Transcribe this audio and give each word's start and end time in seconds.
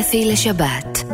אפי 0.00 0.24
לשבת. 0.24 1.04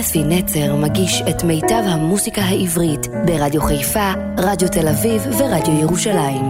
אפי 0.00 0.24
נצר 0.24 0.76
מגיש 0.76 1.22
את 1.30 1.44
מיטב 1.44 1.82
המוסיקה 1.86 2.42
העברית 2.42 3.06
ברדיו 3.26 3.62
חיפה, 3.62 4.12
רדיו 4.38 4.68
תל 4.68 4.88
אביב 4.88 5.22
ורדיו 5.38 5.80
ירושלים. 5.80 6.44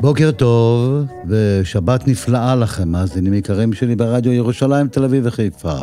בוקר 0.00 0.30
טוב 0.30 1.06
ושבת 1.26 2.08
נפלאה 2.08 2.56
לכם, 2.56 2.88
מאזינים 2.88 3.34
יקרים 3.34 3.72
שלי 3.72 3.96
ברדיו 3.96 4.32
ירושלים, 4.32 4.88
תל 4.88 5.04
אביב 5.04 5.26
וחיפה. 5.26 5.78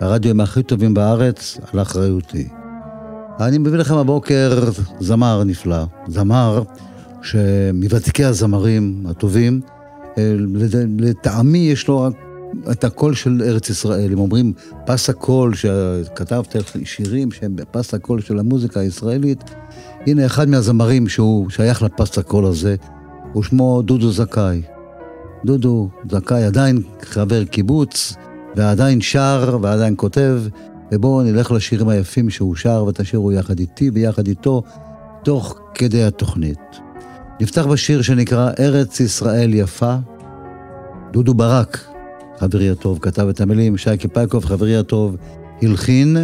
הרדיו 0.00 0.42
הכי 0.42 0.62
טובים 0.62 0.94
בארץ, 0.94 1.58
על 1.72 1.82
אחריותי. 1.82 2.59
אני 3.40 3.58
מביא 3.58 3.78
לכם 3.78 3.94
הבוקר 3.94 4.70
זמר 5.00 5.44
נפלא, 5.44 5.84
זמר 6.08 6.62
שמוותיקי 7.22 8.24
הזמרים 8.24 9.06
הטובים, 9.08 9.60
אה, 10.18 10.34
לטעמי 10.98 11.58
יש 11.58 11.88
לו 11.88 12.08
את 12.70 12.84
הקול 12.84 13.14
של 13.14 13.42
ארץ 13.46 13.70
ישראל. 13.70 14.12
הם 14.12 14.18
אומרים 14.18 14.52
פס 14.86 15.10
הקול, 15.10 15.54
שכתבת 15.54 16.56
שירים 16.84 17.32
שהם 17.32 17.56
בפס 17.56 17.94
הקול 17.94 18.20
של 18.20 18.38
המוזיקה 18.38 18.80
הישראלית, 18.80 19.44
הנה 20.06 20.26
אחד 20.26 20.48
מהזמרים 20.48 21.08
שהוא 21.08 21.50
שייך 21.50 21.82
לפס 21.82 22.18
הקול 22.18 22.44
הזה, 22.44 22.76
הוא 23.32 23.42
שמו 23.42 23.82
דודו 23.82 24.12
זכאי. 24.12 24.62
דודו 25.44 25.88
זכאי 26.10 26.44
עדיין 26.44 26.82
חבר 27.02 27.44
קיבוץ, 27.44 28.14
ועדיין 28.56 29.00
שר 29.00 29.58
ועדיין 29.62 29.94
כותב, 29.96 30.40
ובואו 30.92 31.22
נלך 31.22 31.50
לשירים 31.50 31.88
היפים 31.88 32.30
שהוא 32.30 32.56
שר 32.56 32.84
ותשאירו 32.88 33.32
יחד 33.32 33.58
איתי 33.58 33.90
ויחד 33.94 34.26
איתו, 34.26 34.62
תוך 35.24 35.58
כדי 35.74 36.04
התוכנית. 36.04 36.58
נפתח 37.40 37.66
בשיר 37.66 38.02
שנקרא 38.02 38.50
ארץ 38.58 39.00
ישראל 39.00 39.54
יפה. 39.54 39.96
דודו 41.12 41.34
ברק, 41.34 41.84
חברי 42.38 42.70
הטוב, 42.70 42.98
כתב 43.02 43.28
את 43.28 43.40
המילים, 43.40 43.76
שייקי 43.76 44.08
פייקוב, 44.08 44.44
חברי 44.44 44.76
הטוב, 44.76 45.16
הלחין, 45.62 46.16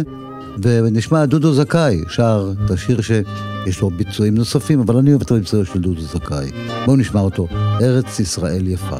ונשמע 0.61 1.25
דודו 1.25 1.53
זכאי, 1.53 2.01
שר 2.07 2.51
את 2.65 2.71
השיר 2.71 3.01
שיש 3.01 3.81
לו 3.81 3.89
ביצועים 3.89 4.35
נוספים, 4.35 4.79
אבל 4.79 4.97
אני 4.97 5.09
אוהב 5.09 5.21
את 5.21 5.31
הביצוע 5.31 5.65
של 5.65 5.81
דודו 5.81 6.01
זכאי. 6.01 6.51
בואו 6.85 6.97
נשמע 6.97 7.21
אותו, 7.21 7.47
ארץ 7.81 8.19
ישראל 8.19 8.67
יפה. 8.67 8.99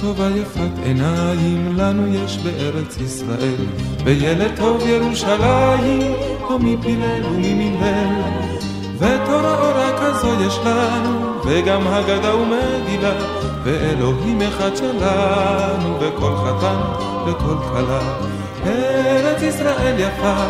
טובה 0.00 0.28
יפת 0.36 0.84
עיניים 0.84 1.76
לנו 1.76 2.14
יש 2.14 2.38
בארץ 2.38 2.96
ישראל. 2.96 3.66
וילד 4.04 4.56
טוב 4.56 4.86
ירושלים 4.86 6.14
או 6.44 6.58
מפילל 6.58 7.24
וממילל 7.26 8.22
ותורה 8.98 9.54
אורה 9.54 9.90
כזו 10.00 10.28
יש 10.46 10.58
לנו 10.64 11.32
וגם 11.44 11.86
הגדה 11.86 12.34
ומגילה. 12.36 13.12
ואלוהים 13.64 14.42
אחד 14.42 14.76
שלנו 14.76 16.00
וכל 16.00 16.32
חתן 16.36 16.80
וכל 17.26 17.56
כלה. 17.72 18.18
ארץ 18.66 19.42
ישראל 19.42 19.96
יפה 19.98 20.44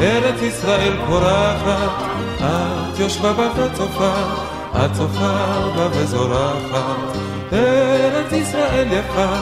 ארץ 0.00 0.42
ישראל 0.42 0.92
פורחת. 1.06 2.12
את 2.40 2.98
יושבה 2.98 3.32
בה 3.32 3.48
וצופה 3.56 4.12
את 4.76 4.92
צופה 4.92 5.34
בה 5.76 5.88
וזורחת 5.92 7.16
יפה, 8.90 9.34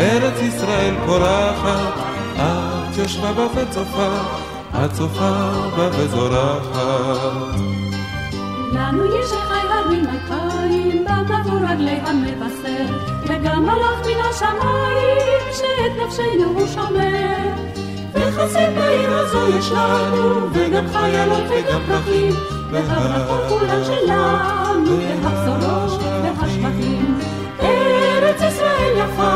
ארץ 0.00 0.42
ישראל 0.42 0.94
פורחת, 1.06 1.92
את 2.36 2.98
יושבה 2.98 3.32
בה 3.32 3.46
וצופה, 3.54 4.08
את 4.84 4.92
צופה 4.92 5.30
בה 5.76 5.88
וזורחת. 5.92 7.60
לנו 8.72 9.04
יש 9.04 9.30
חי 9.30 9.66
הרים 9.68 10.04
אלפיים, 10.06 11.04
במבוא 11.04 11.68
רגלי 11.70 11.98
המבשר, 12.04 12.94
וגם 13.24 13.62
מלאך 13.62 14.06
מן 14.06 14.24
השמיים, 14.30 15.52
שאת 15.52 16.06
נפשנו 16.06 16.44
הוא 16.44 16.66
שומר. 16.66 17.70
וחסד 18.14 18.74
בעיר 18.78 19.10
הזו 19.10 19.58
יש 19.58 19.70
לנו, 19.70 20.48
וגם 20.52 20.86
חיילות 20.92 21.44
וגם 21.48 21.80
פרחים, 21.86 22.32
והברכות 22.70 23.40
כולן 23.48 23.84
שלנו, 23.84 24.98
והבשורות 25.22 26.00
והשבחים. 26.22 27.19
ארץ 28.30 28.42
ישראל 28.52 28.96
יפה, 28.96 29.32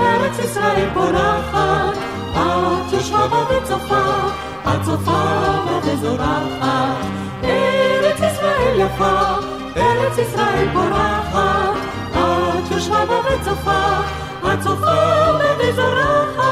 ארץ 0.00 0.38
ישראל 0.38 0.88
פורחת, 0.94 1.96
את 2.32 2.92
יושבה 2.92 3.26
בה 3.28 3.44
וצופה, 3.50 4.04
את 4.64 4.82
צופה 4.84 5.22
בה 5.64 5.78
וזורחת. 5.84 7.06
ארץ 7.44 8.16
ישראל 8.16 8.80
יפה, 8.80 9.20
ארץ 9.76 10.18
ישראל 10.18 10.68
פורחת, 10.72 11.76
את 12.10 12.70
יושבה 12.70 13.06
בה 13.06 13.14
וצופה, 13.14 13.82
את 14.52 14.60
צופה 14.62 14.94
בה 15.38 15.54
וזורחת. 15.58 16.42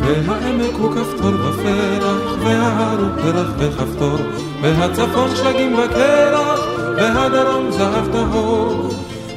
והעמק 0.00 0.74
הוא 0.78 0.94
כפתור 0.94 1.34
ופרח, 1.34 2.36
וההר 2.40 2.98
הוא 3.00 3.22
פרח 3.22 3.48
וכפתור, 3.58 4.18
והצפון 4.62 5.36
שלגים 5.36 5.74
וקרח, 5.74 6.77
והדרום 6.98 7.70
זהב 7.70 8.12
טהור. 8.12 8.88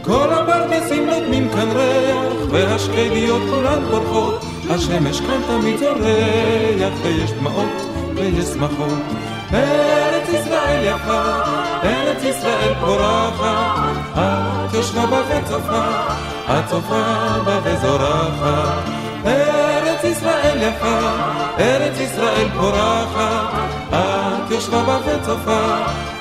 כל 0.01 0.27
הפרדסים 0.33 1.05
נותנים 1.05 1.49
כאן 1.49 1.72
ריח, 1.72 2.51
והשקדיות 2.51 3.41
כולן 3.49 3.81
פורחות, 3.91 4.45
השמש 4.69 5.19
כאן 5.19 5.41
תמיד 5.47 5.77
זורח, 5.77 6.94
ויש 7.03 7.31
דמעות 7.31 7.85
ויש 8.16 8.45
שמחות. 8.45 9.00
ארץ 9.53 10.29
ישראל 10.29 10.83
יפה, 10.83 11.23
ארץ 11.83 12.23
ישראל 12.23 12.73
פורחת, 12.79 13.95
את 14.16 14.73
יושבה 14.73 15.05
בה 15.05 15.21
וצופה, 15.29 15.89
את 16.45 16.67
צופה 16.69 17.03
בה 17.45 17.59
וזורחת. 17.63 18.89
ארץ 19.25 20.03
ישראל 20.03 20.57
יפה, 20.61 21.00
ארץ 21.59 22.00
ישראל 22.00 22.47
פורחת, 22.59 23.53
את 24.51 24.56
יושבה 24.56 24.84
בה 24.84 24.97
וצופה, 25.06 25.62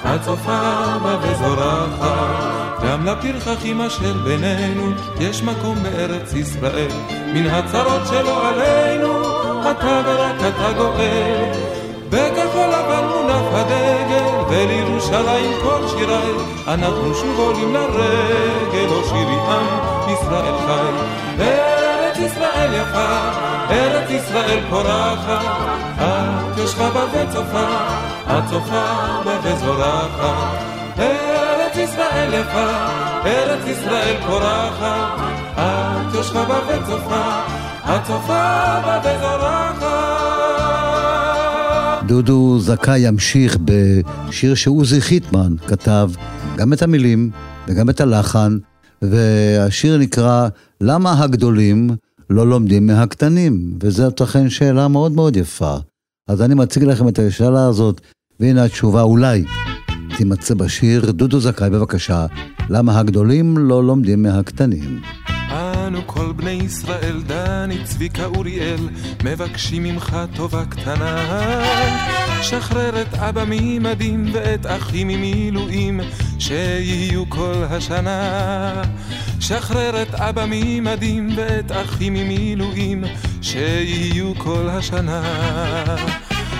את 0.04 0.22
צופה 0.22 0.60
בה 1.02 1.16
וזורחת. 1.22 2.84
גם 2.84 3.06
לפרחחים 3.06 3.80
אשר 3.80 4.12
בינינו, 4.24 4.90
יש 5.20 5.42
מקום 5.42 5.78
בארץ 5.82 6.34
ישראל, 6.34 6.90
מן 7.34 7.46
הצרות 7.46 8.02
שלו 8.06 8.36
עלינו, 8.42 9.40
אתה 9.70 10.00
ורק 10.06 10.36
אתה 10.36 10.72
גואל. 10.76 11.70
בכחול 12.10 12.66
לבן 12.66 13.04
מונף 13.08 13.52
הדגל, 13.52 14.24
ולירושלים 14.48 15.52
כל 15.62 15.88
שיריי, 15.88 16.32
אנחנו 16.68 17.14
שוב 17.14 17.38
עולים 17.38 17.74
לרגל, 17.74 18.88
או 18.90 19.04
שירי 19.04 19.38
עם 19.48 19.66
ישראל 20.12 20.54
חי. 20.66 20.92
ארץ 21.40 22.18
ישראל 22.18 22.70
יפה, 22.74 23.30
ארץ 23.70 24.10
ישראל 24.10 24.60
פורחת, 24.70 25.44
את 25.98 26.58
יושבה 26.58 26.90
בה 26.90 27.04
וצופה, 27.12 27.66
את 28.38 28.44
צופה 28.50 28.84
בה 29.24 29.40
וזורחת. 29.44 30.58
ארץ 30.98 31.76
ישראל 31.76 32.34
יפה, 32.34 32.70
ארץ 33.24 33.66
ישראל 33.66 34.16
פורחת, 34.26 35.20
את 35.54 36.14
יושבה 36.14 36.44
בה 36.44 36.58
וצופה, 36.68 37.30
את 37.84 38.06
צופה 38.06 38.74
וזורחת. 39.00 39.90
דודו 42.06 42.58
זכאי 42.58 42.98
ימשיך 42.98 43.58
בשיר 43.64 44.54
שעוזי 44.54 45.00
חיטמן 45.00 45.54
כתב 45.66 46.10
גם 46.56 46.72
את 46.72 46.82
המילים 46.82 47.30
וגם 47.68 47.90
את 47.90 48.00
הלחן, 48.00 48.58
והשיר 49.02 49.98
נקרא 49.98 50.48
"למה 50.80 51.22
הגדולים 51.22 51.90
לא 52.30 52.46
לומדים 52.46 52.86
מהקטנים?" 52.86 53.78
וזאת 53.82 54.22
אכן 54.22 54.50
שאלה 54.50 54.88
מאוד 54.88 55.12
מאוד 55.12 55.36
יפה. 55.36 55.76
אז 56.28 56.42
אני 56.42 56.54
מציג 56.54 56.84
לכם 56.84 57.08
את 57.08 57.18
השאלה 57.18 57.66
הזאת, 57.66 58.00
והנה 58.40 58.64
התשובה 58.64 59.02
אולי 59.02 59.44
תימצא 60.16 60.54
בשיר. 60.54 61.10
דודו 61.10 61.40
זכאי, 61.40 61.70
בבקשה, 61.70 62.26
למה 62.70 62.98
הגדולים 62.98 63.58
לא 63.58 63.84
לומדים 63.84 64.22
מהקטנים? 64.22 65.00
אנו 65.50 66.00
כל 66.06 66.32
בני 66.36 66.50
ישראל, 66.50 67.22
דני, 67.26 67.84
צביקה, 67.84 68.24
אוריאל, 68.24 68.88
מבקשים 69.24 69.82
ממך 69.82 70.16
טובה 70.36 70.64
קטנה. 70.64 71.26
שחרר 72.42 73.02
את 73.02 73.14
אבא 73.14 73.44
ממדים 73.46 74.26
ואת 74.32 74.66
אחי 74.66 75.04
ממילואים, 75.04 76.00
שיהיו 76.38 77.30
כל 77.30 77.64
השנה. 77.70 78.82
שחרר 79.40 80.02
את 80.02 80.14
אבא 80.14 80.44
ממדים 80.48 81.28
ואת 81.36 81.72
אחי 81.72 82.10
ממילואים, 82.10 83.04
שיהיו 83.42 84.34
כל 84.38 84.68
השנה. 84.68 85.22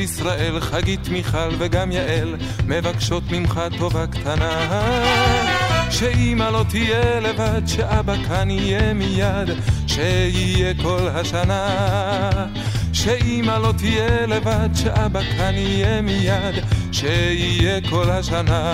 ישראל, 0.00 0.60
חגית 0.60 1.08
מיכל 1.08 1.54
וגם 1.58 1.92
יעל, 1.92 2.36
מבקשות 2.66 3.22
ממך 3.30 3.60
טובה 3.78 4.06
קטנה. 4.06 4.70
שאמא 5.90 6.44
לא 6.44 6.64
תהיה 6.68 7.20
לבד, 7.20 7.62
שאבא 7.66 8.14
כאן 8.28 8.50
יהיה 8.50 8.94
מיד, 8.94 9.48
שיהיה 9.86 10.74
כל 10.82 11.08
השנה. 11.08 12.46
שאמא 12.92 13.58
לא 13.62 13.72
תהיה 13.78 14.26
לבד, 14.26 14.68
שאבא 14.74 15.20
כאן 15.36 15.54
יהיה 15.56 16.02
מיד, 16.02 16.64
שיהיה 16.92 17.80
כל 17.90 18.10
השנה. 18.10 18.72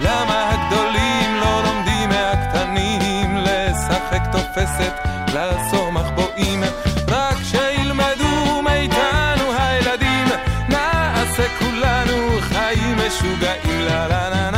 למה 0.00 0.50
הגדולים 0.50 1.36
לא 1.40 1.62
לומדים 1.64 2.08
מהקטנים 2.08 3.36
לשחק 3.36 4.22
תופסת, 4.32 4.92
לעשור 5.34 5.92
מחבואים? 5.92 6.62
משוגעים 13.20 13.80
לה 13.80 14.08
לה 14.08 14.30
לה 14.30 14.50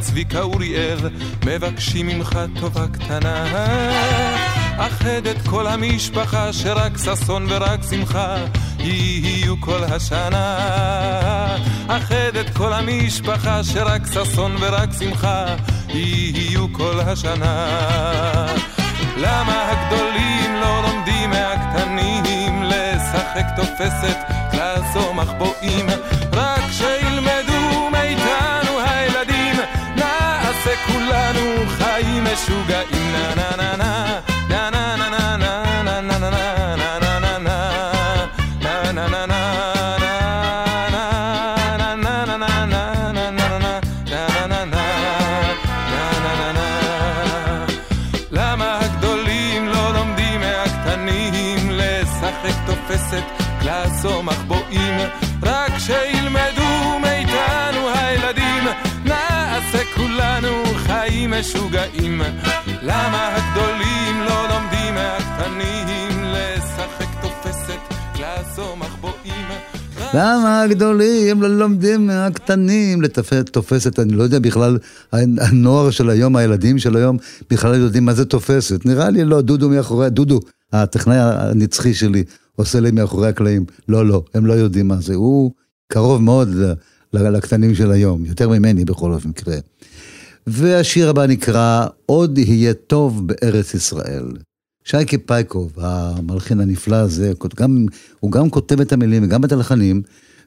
צביקה, 0.00 0.40
אוריאל, 0.40 0.98
מבקשים 1.46 2.06
ממך 2.06 2.38
טובה 2.60 2.86
קטנה. 2.92 4.57
אכד 4.78 5.26
את 5.26 5.48
כל 5.48 5.66
המשפחה, 5.66 6.52
שרק 6.52 6.98
ששון 6.98 7.46
ורק 7.48 7.80
שמחה 7.90 8.36
יהיו 8.78 9.60
כל 9.60 9.84
השנה. 9.84 11.56
אכד 11.88 12.36
את 12.36 12.50
כל 12.56 12.72
המשפחה, 12.72 13.64
שרק 13.64 14.02
ששון 14.06 14.56
ורק 14.60 14.88
שמחה 14.98 15.44
יהיו 15.88 16.72
כל 16.72 17.00
השנה. 17.00 17.66
למה 19.16 19.70
הגדולים 19.70 20.54
לא 20.60 20.82
לומדים 20.82 21.30
מהקטנים 21.30 22.62
לשחק 22.62 23.46
תופסת, 23.56 24.16
לעזור 24.52 25.14
מחבואים, 25.14 25.86
רק 26.32 26.62
שילמדו 26.70 27.90
מאיתנו 27.90 28.80
הילדים, 28.80 29.56
נעשה 29.96 30.74
כולנו 30.86 31.68
חיים 31.68 32.24
משוגעים, 32.24 32.77
חיים 61.28 61.40
משוגעים. 61.40 62.20
למה 62.82 63.36
הגדולים 63.36 64.16
לא 64.28 64.48
לומדים 64.48 64.94
מהקטנים 64.94 66.24
לשחק 66.24 67.22
תופסת, 67.22 67.94
לעשור 68.20 68.76
מחבואים? 68.76 69.46
למה 70.14 70.62
הגדולים 70.62 71.42
לא 71.42 71.58
לומדים 71.58 72.06
מהקטנים 72.06 73.02
לתפס 73.02 73.42
תופסת? 73.52 73.98
אני 73.98 74.12
לא 74.12 74.22
יודע 74.22 74.38
בכלל, 74.38 74.78
הנוער 75.12 75.90
של 75.90 76.10
היום, 76.10 76.36
הילדים 76.36 76.78
של 76.78 76.96
היום, 76.96 77.16
בכלל 77.50 77.74
יודעים 77.74 78.04
מה 78.04 78.14
זה 78.14 78.24
תופסת. 78.24 78.86
נראה 78.86 79.10
לי 79.10 79.24
לא, 79.24 79.40
דודו 79.40 79.68
מאחורי, 79.68 80.10
דודו, 80.10 80.40
הטכנאי 80.72 81.18
הנצחי 81.20 81.94
שלי, 81.94 82.24
עושה 82.56 82.80
לי 82.80 82.90
מאחורי 82.90 83.28
הקלעים. 83.28 83.64
לא, 83.88 84.06
לא, 84.06 84.22
הם 84.34 84.46
לא 84.46 84.52
יודעים 84.52 84.88
מה 84.88 84.96
זה. 84.96 85.14
הוא 85.14 85.52
קרוב 85.92 86.22
מאוד 86.22 86.48
לקטנים 87.12 87.74
של 87.74 87.90
היום, 87.90 88.24
יותר 88.24 88.48
ממני 88.48 88.84
בכל 88.84 89.12
אופן 89.12 89.28
מקרה. 89.28 89.56
והשיר 90.50 91.08
הבא 91.10 91.26
נקרא 91.26 91.86
"עוד 92.06 92.38
יהיה 92.38 92.74
טוב 92.74 93.26
בארץ 93.26 93.74
ישראל". 93.74 94.24
שייקי 94.84 95.18
פייקוב, 95.18 95.72
המלחין 95.76 96.60
הנפלא 96.60 96.96
הזה, 96.96 97.32
גם, 97.56 97.86
הוא 98.20 98.32
גם 98.32 98.50
כותב 98.50 98.80
את 98.80 98.92
המילים 98.92 99.24
וגם 99.24 99.44
את 99.44 99.52
הלחנים, 99.52 100.02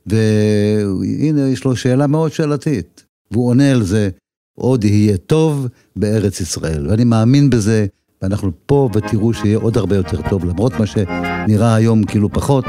והנה 0.06 1.50
יש 1.50 1.66
לו 1.66 1.76
שאלה 1.76 2.08
מאוד 2.08 2.32
שאלתית, 2.32 3.04
והוא 3.32 3.48
עונה 3.48 3.72
על 3.72 3.84
זה, 3.84 4.10
עוד 4.58 4.84
יהיה 4.84 5.18
טוב 5.18 5.68
בארץ 5.96 6.42
ישראל, 6.42 6.88
ואני 6.90 7.04
מאמין 7.04 7.50
בזה, 7.50 7.86
ואנחנו 8.22 8.52
פה 8.66 8.90
ותראו 8.94 9.34
שיהיה 9.34 9.58
עוד 9.58 9.78
הרבה 9.78 9.96
יותר 9.96 10.30
טוב, 10.30 10.46
למרות 10.46 10.74
מה 10.80 10.86
שנראה 10.86 11.76
היום 11.76 12.04
כאילו 12.04 12.30
פחות, 12.30 12.66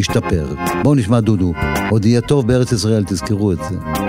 ישתפר. 0.00 0.54
בואו 0.82 0.94
נשמע 0.94 1.20
דודו, 1.20 1.52
עוד 1.90 2.04
יהיה 2.04 2.20
טוב 2.20 2.48
בארץ 2.48 2.72
ישראל, 2.72 3.04
תזכרו 3.04 3.52
את 3.52 3.58
זה. 3.70 4.05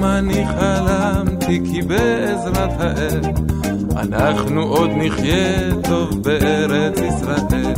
חלום 0.00 0.04
אני 0.04 0.44
חלמתי 0.46 1.60
כי 1.64 1.82
בעזרת 1.82 2.80
האל 2.80 3.20
אנחנו 3.96 4.62
עוד 4.62 4.90
נחיה 4.96 5.70
טוב 5.88 6.22
בארץ 6.22 6.98
ישראל. 6.98 7.74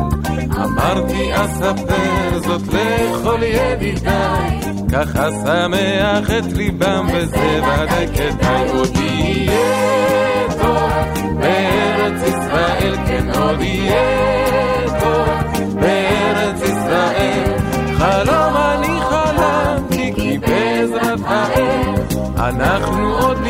אמרתי 0.57 1.31
אספר 1.35 2.39
זאת 2.47 2.63
לכל 2.63 3.39
ידידיי. 3.43 4.61
ככה 4.93 5.29
שמח 5.31 6.31
את 6.39 6.53
ליבם 6.53 7.07
וזה 7.15 7.61
ודאי 7.63 8.07
כדאי. 8.15 8.69
עוד 8.69 8.97
יהיה 8.97 10.47
טוב 10.61 11.37
בארץ 11.41 12.23
ישראל 12.23 12.97
כן 13.07 13.31
עוד 13.35 13.61
יהיה 13.61 14.32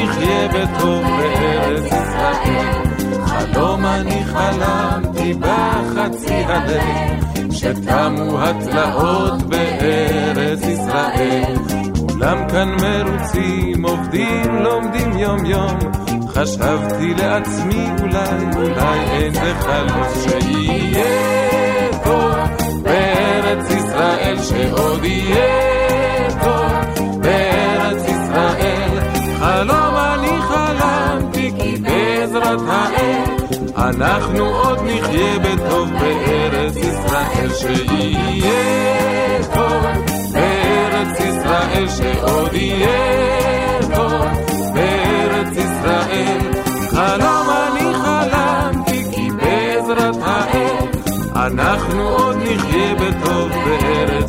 נחיה 0.05 0.49
בטוב 0.49 1.03
בארץ 1.03 1.85
ישראל. 1.87 2.73
חלום 3.27 3.87
אני 3.87 4.25
חלמתי 4.25 5.35
בחצי 5.35 6.35
הלב 6.35 7.25
שתמו 7.51 8.43
התלאות 8.43 9.43
בארץ 9.43 10.63
ישראל. 10.63 11.55
כולם 11.99 12.49
כאן 12.49 12.69
מרוצים, 12.69 13.85
עובדים, 13.85 14.57
לומדים 14.57 15.19
יום 15.19 15.45
יום 15.45 15.79
חשבתי 16.29 17.15
לעצמי 17.15 17.87
אולי, 18.01 18.57
אולי 18.57 19.01
אין 19.11 19.35
זה 19.35 19.55
חלום 19.61 20.07
שיהיה 20.23 21.89
טוב 22.05 22.35
בארץ 22.83 23.71
ישראל 23.71 24.37
שעוד 24.43 25.05
יהיה 25.05 25.72
בעזרת 32.33 32.61
האל 32.69 33.25
אנחנו 33.77 34.45
עוד 34.45 34.79
נחיה 34.85 35.39
בטוב 35.39 35.89
בארץ 36.01 36.77
ישראל 36.77 37.51
שיהיה 37.55 39.43
טוב 39.55 39.83
בארץ 40.33 41.21
ישראל 41.21 41.89
שעוד 41.89 42.53
יהיה 42.53 43.81
טוב 43.95 44.25
בארץ 44.75 45.57
ישראל. 45.57 46.41
חלום 46.91 47.47
אני 47.51 47.95
חלמתי 47.95 49.05
כי 49.15 49.29
בעזרת 49.31 50.17
האל 50.23 50.87
אנחנו 51.37 52.09
עוד 52.09 52.37
נחיה 52.37 52.95
בטוב 52.95 53.49
בארץ 53.49 54.22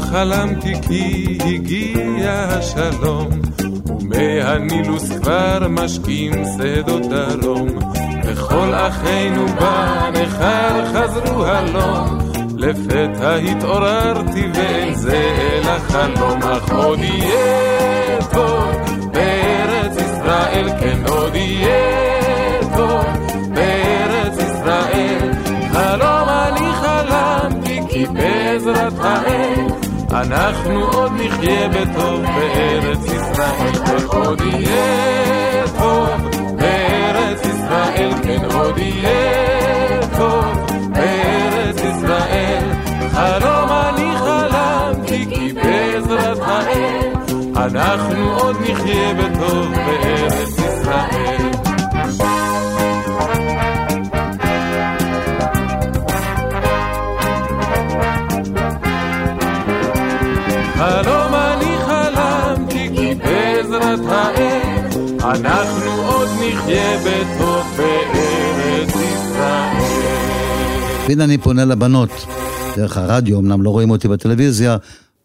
חלמתי 0.00 0.74
כי 0.88 1.38
הגיע 1.44 2.32
השלום 2.32 3.28
ומהנילוס 4.00 5.10
כבר 5.10 5.66
משקים 5.70 6.32
שדות 6.58 7.02
דרום 7.02 7.68
וכל 8.24 8.74
אחינו 8.74 9.46
בנכר 9.46 10.84
חזרו 10.92 11.44
הלום 11.44 12.18
לפתע 12.56 13.34
התעוררתי 13.34 14.46
ואין 14.54 14.94
זה 14.94 15.36
אלא 15.52 15.78
חלום 15.78 16.42
אך 16.42 16.72
עוד 16.72 16.98
יהיה 16.98 18.18
טוב 18.32 18.70
בארץ 19.12 19.96
ישראל 19.96 20.68
כן 20.80 20.98
אנחנו 30.12 30.84
עוד 30.84 31.12
נחיה 31.12 31.68
בטוב 31.68 32.22
בארץ 32.22 32.98
עוד 34.06 34.40
יהיה 34.40 35.64
טוב 35.78 36.08
בארץ 36.56 37.40
ישראל, 37.44 38.10
כן 38.22 38.44
עוד 38.44 38.78
יהיה 38.78 40.00
טוב 40.18 40.44
בארץ 40.90 41.76
ישראל. 41.76 42.64
חלום 43.12 43.68
אני 43.70 44.10
חלמתי 44.18 45.26
כי 45.30 45.52
בעזרת 45.52 46.38
האל 46.40 47.12
אנחנו 47.56 48.38
עוד 48.38 48.56
נחיה 48.60 49.14
בטוב 49.14 49.74
בארץ 49.74 50.58
ישראל. 50.58 51.57
בעזרת 63.96 64.10
האל 64.10 65.30
אנחנו 65.36 65.90
עוד 65.90 66.28
נחיה 66.28 66.98
בטוב 66.98 67.66
בארץ 67.76 68.88
ישראל. 68.88 69.76
והנה 71.08 71.24
אני 71.24 71.38
פונה 71.38 71.64
לבנות, 71.64 72.10
דרך 72.76 72.96
הרדיו, 72.96 73.38
אמנם 73.38 73.62
לא 73.62 73.70
רואים 73.70 73.90
אותי 73.90 74.08
בטלוויזיה, 74.08 74.76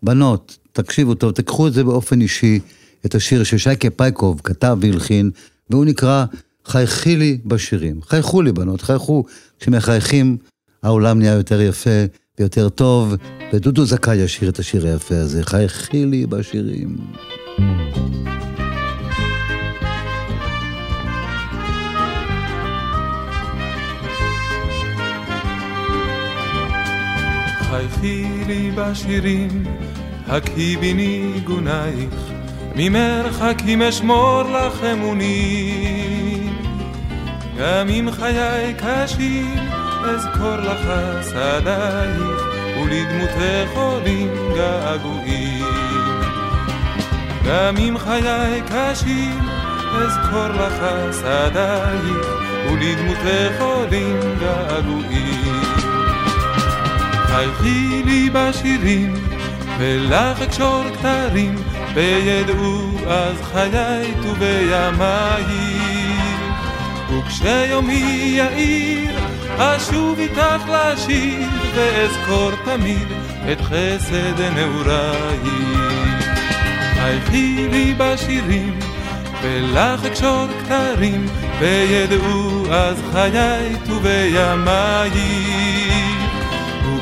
בנות, 0.04 0.58
תקשיבו 0.72 1.14
טוב, 1.14 1.32
תקחו 1.32 1.68
את 1.68 1.74
זה 1.74 1.84
באופן 1.84 2.22
אישי, 2.22 2.60
את 3.06 3.16
השיר 3.16 3.44
ששייקה 3.44 3.90
פייקוב 3.90 4.42
כתב 4.44 4.78
והלחין, 4.82 5.32
והוא 5.70 5.86
נקרא 5.86 6.26
חייכי 6.66 7.16
לי 7.16 7.38
בשירים. 7.46 8.02
חייכו 8.02 8.42
לי 8.42 8.52
בנות, 8.52 8.82
חייכו. 8.82 9.24
כשמחייכים 9.60 10.38
העולם 10.84 11.20
נהיה 11.20 11.34
יותר 11.34 11.62
יפה 11.62 12.06
ויותר 12.40 12.70
טוב, 12.70 13.16
ודודו 13.54 13.86
זכאי 13.86 14.16
ישיר 14.16 14.50
את 14.50 14.60
השיר 14.60 14.88
היפה 14.88 15.16
הזה, 15.16 15.44
חייכי 15.44 16.06
לי 16.06 16.26
בשירים. 16.26 16.98
חייכי 27.74 28.26
לי 28.48 28.72
בשירים, 28.76 29.64
הקהי 30.28 30.78
בי 30.78 30.94
ניגונייך, 30.94 32.16
ממרחקים 32.76 33.82
אשמור 33.82 34.44
לך 34.44 34.84
אמונים. 34.84 36.58
גם 37.58 37.90
אם 37.90 38.10
חיי 38.12 38.74
קשים, 38.78 39.56
אזכור 40.06 40.56
לך 40.56 40.92
שדייך, 41.26 42.44
ולדמותך 42.78 43.78
עולים 43.78 44.30
געגועים. 44.56 45.66
גם 47.46 47.78
אם 47.78 47.98
חיי 47.98 48.62
קשים, 48.68 49.40
אזכור 49.96 50.48
לך 50.48 50.84
שדייך, 51.14 52.28
ולדמותך 52.72 53.62
עולים 53.62 54.20
געגועים. 54.40 56.03
חייכי 57.34 58.04
לי 58.06 58.30
בשירים, 58.34 59.14
ולך 59.78 60.42
אקשור 60.42 60.84
כתרים, 60.94 61.56
וידעו 61.94 62.90
אז 63.08 63.42
חיי 63.42 64.14
ובימיי. 64.22 65.44
וכשיומי 67.10 68.34
יאיר, 68.38 69.12
אשוב 69.58 70.20
איתך 70.20 70.64
לשיר, 70.70 71.50
ואזכור 71.76 72.52
תמיד 72.66 73.08
את 73.52 73.62
חסד 73.62 74.42
נעוריי. 74.56 75.40
חייכי 76.94 77.68
לי 77.72 77.94
בשירים, 77.98 78.80
ולך 79.42 80.06
אקשור 80.06 80.46
כתרים, 80.60 81.26
וידעו 81.60 82.66
אז 82.72 82.98
חיי 83.14 83.76
ובימיי. 83.90 85.83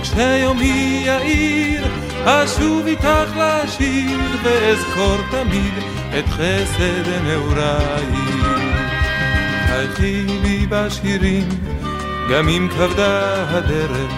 וכשיומי 0.01 1.03
יאיר, 1.05 1.87
אשוב 2.25 2.87
איתך 2.87 3.37
לשיר, 3.37 4.19
ואזכור 4.43 5.17
תמיד 5.31 5.73
את 6.19 6.29
חסד 6.29 7.23
נעוריי. 7.23 8.05
חייכי 9.67 10.23
לי 10.43 10.65
בשירים, 10.69 11.47
גם 12.31 12.49
אם 12.49 12.67
כבדה 12.71 13.45
הדרך, 13.49 14.11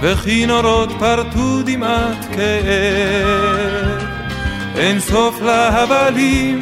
וכינורות 0.00 0.88
פרטו 0.98 1.62
דמעת 1.62 2.24
כאב. 2.32 4.06
אין 4.76 5.00
סוף 5.00 5.42
להבלים, 5.42 6.60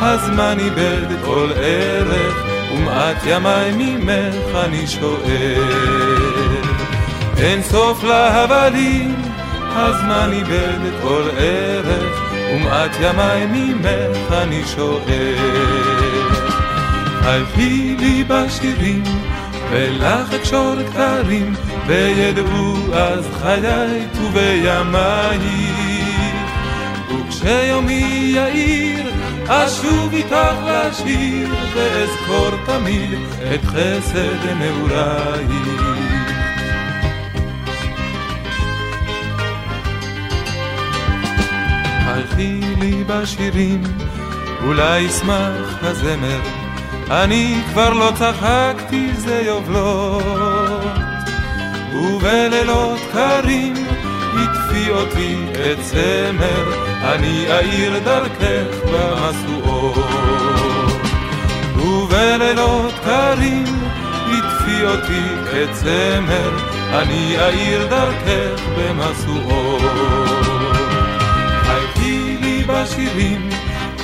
הזמן 0.00 0.56
איבד 0.60 1.24
כל 1.24 1.48
ערך, 1.56 2.46
ומעט 2.72 3.16
ימיי 3.26 3.72
ממך 3.72 4.56
אני 4.64 4.86
שואל. 4.86 6.25
אין 7.38 7.62
סוף 7.62 8.04
להבלים, 8.04 9.14
הזמן 9.60 10.30
איבד 10.32 10.86
את 10.88 11.02
כל 11.02 11.22
ערך, 11.38 12.32
ומעט 12.52 12.90
ימיי 13.00 13.46
ממך 13.46 14.32
אני 14.32 14.62
שואל. 14.76 15.34
הלכי 17.22 17.96
לי 17.98 18.24
בשירים, 18.28 19.02
ולך 19.70 20.34
אקשור 20.34 20.74
כתרים, 20.92 21.54
וידעו 21.86 22.76
אז 22.94 23.24
חיי 23.42 24.06
ובימיי. 24.22 25.38
וכשיומי 27.08 28.32
יאיר, 28.34 29.10
אשוב 29.48 30.12
איתך 30.12 30.36
לשיר, 30.66 31.54
ואזכור 31.74 32.50
תמיד 32.66 33.18
את 33.54 33.64
חסד 33.64 34.58
נעוריי. 34.58 35.85
הלכי 42.16 42.60
לי 42.80 43.04
בשירים, 43.06 43.82
אולי 44.64 45.00
ישמח 45.00 45.78
הזמר, 45.82 46.40
אני 47.10 47.60
כבר 47.72 47.92
לא 47.92 48.12
צחקתי 48.14 49.10
זה 49.16 49.42
יובלות, 49.46 50.22
ובלילות 51.94 52.98
קרים 53.12 53.74
הטפי 54.34 54.90
אותי 54.90 55.36
את 55.52 55.78
צמר, 55.80 56.64
אני 57.02 57.46
אאיר 57.58 57.98
דרכך 57.98 58.76
במשואות. 58.92 60.06
ובלילות 61.76 62.94
קרים 63.04 63.80
הטפי 64.26 64.84
אותי 64.84 65.24
את 65.62 65.72
צמר, 65.72 66.50
אני 66.92 67.36
אאיר 67.38 67.86
דרכך 67.86 68.62
במשואות. 68.78 70.45
בשירים, 72.66 73.48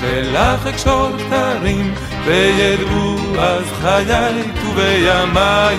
ולך 0.00 0.66
אקשור 0.66 1.08
כתרים, 1.18 1.94
וידעו 2.24 3.16
אז 3.38 3.64
חיי 3.82 4.42
ובימיי. 4.66 5.78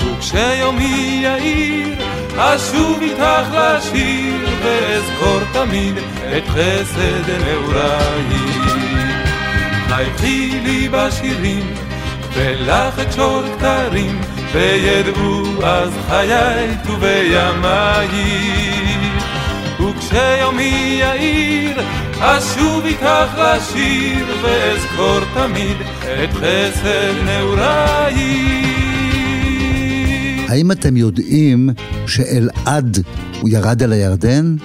וכשיומי 0.00 1.20
יאיר, 1.22 1.88
אשוב 2.36 2.98
איתך 3.02 3.46
לשיר, 3.52 4.48
ואזכור 4.62 5.40
תמיד 5.52 5.94
את 6.36 6.48
חסד 6.48 7.30
נעוריי. 7.44 8.24
חייכי 9.88 10.60
לי 10.64 10.88
בשירים, 10.92 11.74
ולך 12.34 12.98
אקשור 12.98 13.42
כתרים, 13.58 14.20
וידעו 14.52 15.42
אז 15.64 15.90
חיי 16.08 16.68
ובימיי. 16.86 18.08
וכשיומי 19.96 21.00
יאיר, 21.00 21.80
אשוב 22.20 22.84
איתך 22.84 23.06
לשיר, 23.38 24.26
ואזכור 24.42 25.18
תמיד 25.34 25.76
את 26.24 26.30
חסד 26.32 27.24
נעוריי. 27.24 28.14
האם 30.48 30.72
אתם 30.72 30.96
יודעים 30.96 31.70
שאלעד 32.06 32.98
הוא 33.40 33.50
ירד 33.50 33.82
אל 33.82 33.92
הירדן? 33.92 34.56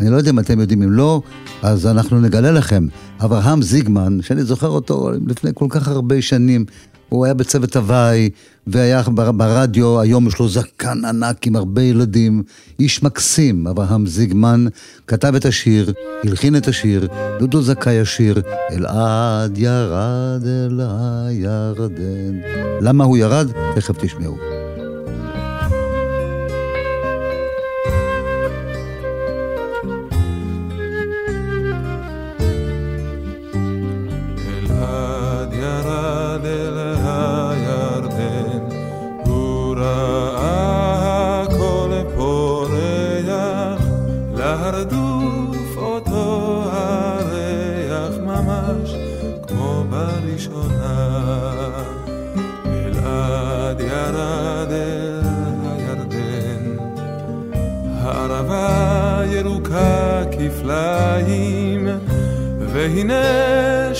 אני 0.00 0.10
לא 0.10 0.16
יודע 0.16 0.30
אם 0.30 0.38
אתם 0.38 0.60
יודעים, 0.60 0.82
אם 0.82 0.92
לא, 0.92 1.22
אז 1.62 1.86
אנחנו 1.86 2.20
נגלה 2.20 2.50
לכם. 2.50 2.86
אברהם 3.24 3.62
זיגמן, 3.62 4.18
שאני 4.22 4.44
זוכר 4.44 4.68
אותו 4.68 5.10
לפני 5.26 5.50
כל 5.54 5.66
כך 5.70 5.88
הרבה 5.88 6.22
שנים, 6.22 6.64
הוא 7.10 7.24
היה 7.24 7.34
בצוות 7.34 7.76
הוואי, 7.76 8.30
והיה 8.66 9.02
ברדיו, 9.36 10.00
היום 10.00 10.26
יש 10.26 10.38
לו 10.38 10.48
זקן 10.48 11.04
ענק 11.04 11.46
עם 11.46 11.56
הרבה 11.56 11.82
ילדים. 11.82 12.42
איש 12.78 13.02
מקסים, 13.02 13.66
אברהם 13.66 14.06
זיגמן, 14.06 14.66
כתב 15.06 15.34
את 15.34 15.44
השיר, 15.44 15.92
הלחין 16.24 16.56
את 16.56 16.68
השיר, 16.68 17.08
דודו 17.38 17.62
זכאי 17.62 18.00
השיר, 18.00 18.42
אלעד 18.72 19.58
ירד 19.58 20.42
אל 20.46 20.80
הירדן. 20.80 22.40
למה 22.80 23.04
הוא 23.04 23.16
ירד? 23.16 23.46
תכף 23.74 24.04
תשמעו. 24.04 24.59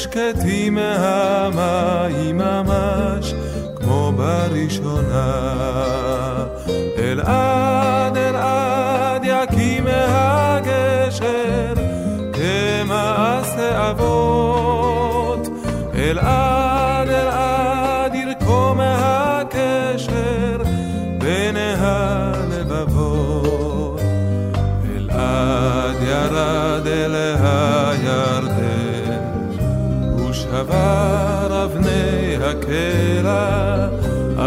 שקטים 0.10 0.74
מהמים 0.74 1.39
הקלע 33.31 33.89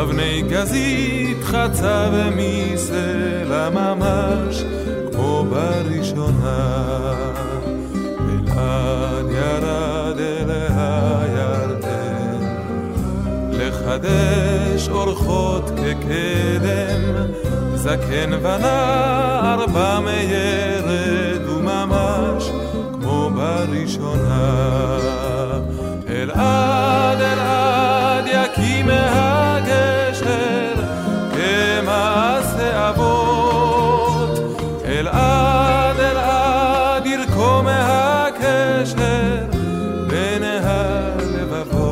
אבני 0.02 0.44
גזית 0.50 1.44
חצה 1.44 2.10
ומסלע 2.13 3.70
ממש 3.70 4.63
כמו 5.12 5.46
בראשונה. 5.50 7.13
אלעד 8.30 9.25
ירד 9.32 10.20
אל 10.20 10.52
הירדן 10.75 12.46
לחדש 13.52 14.90
אורחות 14.90 15.70
כקדם 15.70 17.02
זקן 17.75 18.34
ונער 18.42 19.66
במיירד 19.66 21.33
מהגשר 28.86 30.74
כמעשה 31.34 32.90
אבות 32.90 34.40
אלעד 34.86 36.00
אלעד 36.00 37.06
ירקום 37.06 37.66
מהקשר 37.66 39.46
בין 40.08 40.44
הלבבות. 40.44 41.84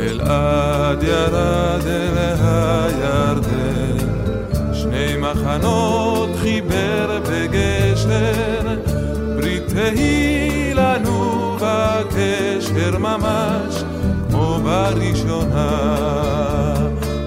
אלעד 0.00 1.02
ירד 1.02 1.86
אל 1.86 2.18
הירדן 2.40 3.98
שני 4.74 5.16
מחנות 5.18 6.30
חיבר 6.42 7.20
בגשר. 7.30 8.76
ברית 9.36 9.62
תהי 9.68 10.74
לנו 10.74 11.56
בקשר 11.60 12.98
ממש 12.98 13.81
כמו 14.82 14.90
בראשונה 14.90 15.68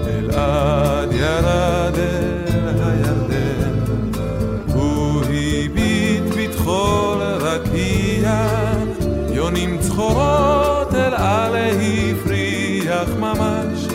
אלעד 0.06 1.12
ירד 1.12 1.98
אל 1.98 2.82
הירדן. 2.82 3.80
הוא 4.74 5.22
הביט 5.24 6.22
בטחול 6.38 7.22
רקיע 7.22 8.46
יונים 9.30 9.78
צחורות 9.80 10.94
אל 10.94 11.14
עלה 11.14 11.70
הפריח 12.10 13.08
ממש. 13.20 13.86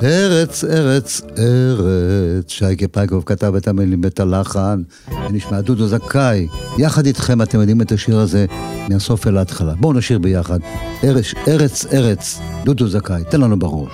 ארץ, 0.04 0.64
ארץ, 0.64 1.22
ארץ. 1.38 2.46
שייקה 2.48 2.88
פייקוב 2.88 3.24
כתב 3.26 3.56
את 3.56 3.68
המילים 3.68 4.02
ואת 4.04 4.20
הלחן. 4.20 4.82
ונשמע 5.30 5.62
דודו 5.62 5.88
זכאי. 5.88 6.48
יחד 6.78 7.06
איתכם 7.06 7.42
אתם 7.42 7.60
יודעים 7.60 7.82
את 7.82 7.92
השיר 7.92 8.20
הזה 8.20 8.46
מהסוף 8.90 9.28
אל 9.28 9.38
ההתחלה. 9.38 9.74
בואו 9.76 9.94
נשיר 9.94 10.20
ביחד. 10.20 10.60
ארץ, 11.04 11.34
ארץ, 11.48 11.86
ארץ. 11.94 12.40
דודו 12.66 12.88
זכאי, 12.88 13.24
תן 13.30 13.42
לנו 13.42 13.60
בראש. 13.60 13.92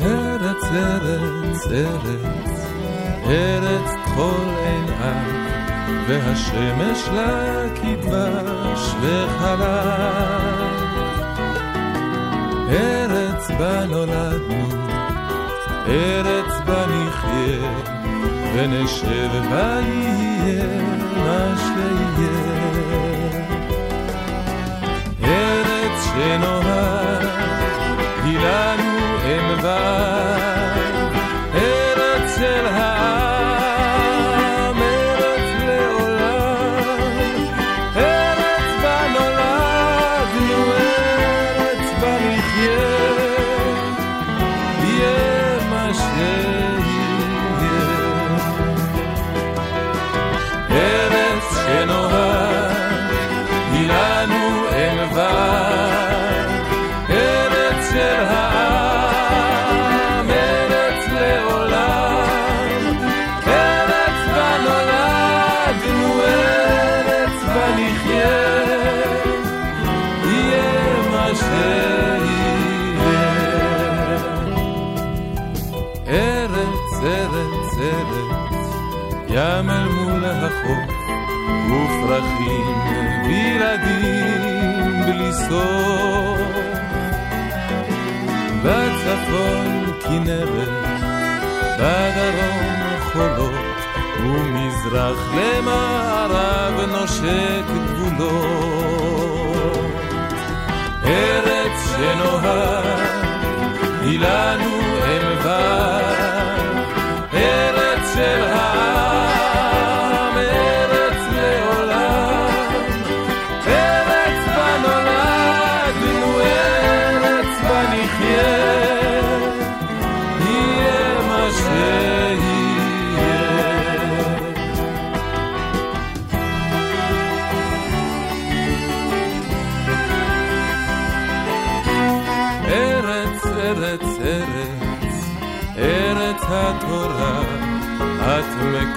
ארץ, 0.00 0.64
ארץ, 0.64 1.66
ארץ, 1.70 2.60
ארץ 3.26 3.90
טחול 4.04 4.48
עיניו, 4.64 5.46
והשמש 6.08 7.08
לה 7.14 7.64
כדבש 7.74 8.94
וחלב. 9.02 10.16
ארץ 12.68 13.50
בה 13.58 13.86
נולדנו, 13.86 14.75
ארץ 15.88 16.60
בה 16.66 16.86
נחיה, 16.86 17.70
ונשב 18.54 19.30
בה 19.50 19.78
יהיה 19.80 20.64
מה 21.16 21.54
שיהיה. 21.58 22.66
ארץ 25.22 26.04
שנאהב, 26.04 27.22
היא 28.24 28.38
לנו 28.38 29.16
אם 29.24 29.56
סוף. 85.48 86.38
בצפון 88.62 89.92
כנרת, 90.00 90.68
בדרום 91.78 92.66
חולות, 93.12 93.54
ומזרח 94.20 95.18
למערב 95.34 96.80
נושק 96.92 97.66
גבולות. 97.96 99.06
ארץ 101.04 101.76
שנוהג, 101.90 102.86
היא 104.02 104.20
לנו 104.20 104.86
בד, 105.44 106.02
ארץ 107.34 108.14
של 108.14 108.42
העם, 108.42 108.95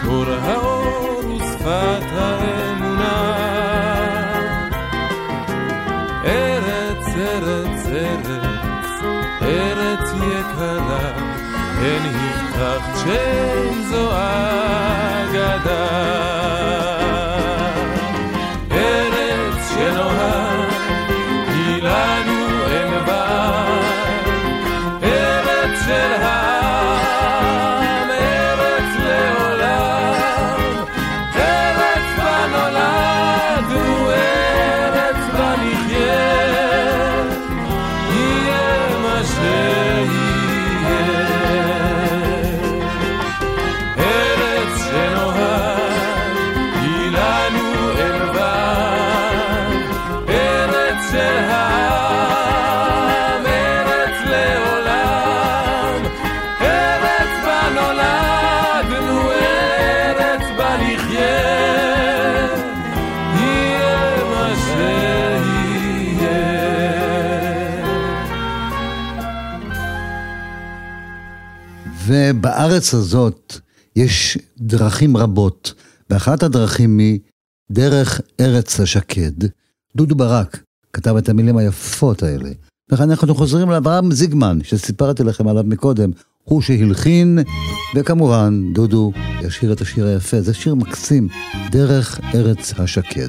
את 0.09 0.13
מקור 0.13 0.33
האור 0.33 1.19
ושפת 1.19 2.03
האמונה. 2.11 2.68
ובארץ 72.09 72.93
הזאת 72.93 73.55
יש 73.95 74.37
דרכים 74.57 75.17
רבות, 75.17 75.73
ואחת 76.09 76.43
הדרכים 76.43 76.97
היא 76.97 77.19
דרך 77.71 78.21
ארץ 78.39 78.79
השקד. 78.79 79.31
דודו 79.95 80.15
ברק 80.15 80.63
כתב 80.93 81.15
את 81.15 81.29
המילים 81.29 81.57
היפות 81.57 82.23
האלה. 82.23 82.49
וכאן 82.91 83.09
אנחנו 83.11 83.35
חוזרים 83.35 83.69
לאברהם 83.69 84.11
זיגמן, 84.11 84.59
שסיפרתי 84.63 85.23
לכם 85.23 85.47
עליו 85.47 85.63
מקודם, 85.63 86.11
הוא 86.43 86.61
שהלחין, 86.61 87.39
וכמובן, 87.95 88.73
דודו 88.73 89.11
ישיר 89.41 89.73
את 89.73 89.81
השיר 89.81 90.07
היפה. 90.07 90.41
זה 90.41 90.53
שיר 90.53 90.75
מקסים, 90.75 91.27
דרך 91.71 92.19
ארץ 92.35 92.73
השקד. 92.79 93.27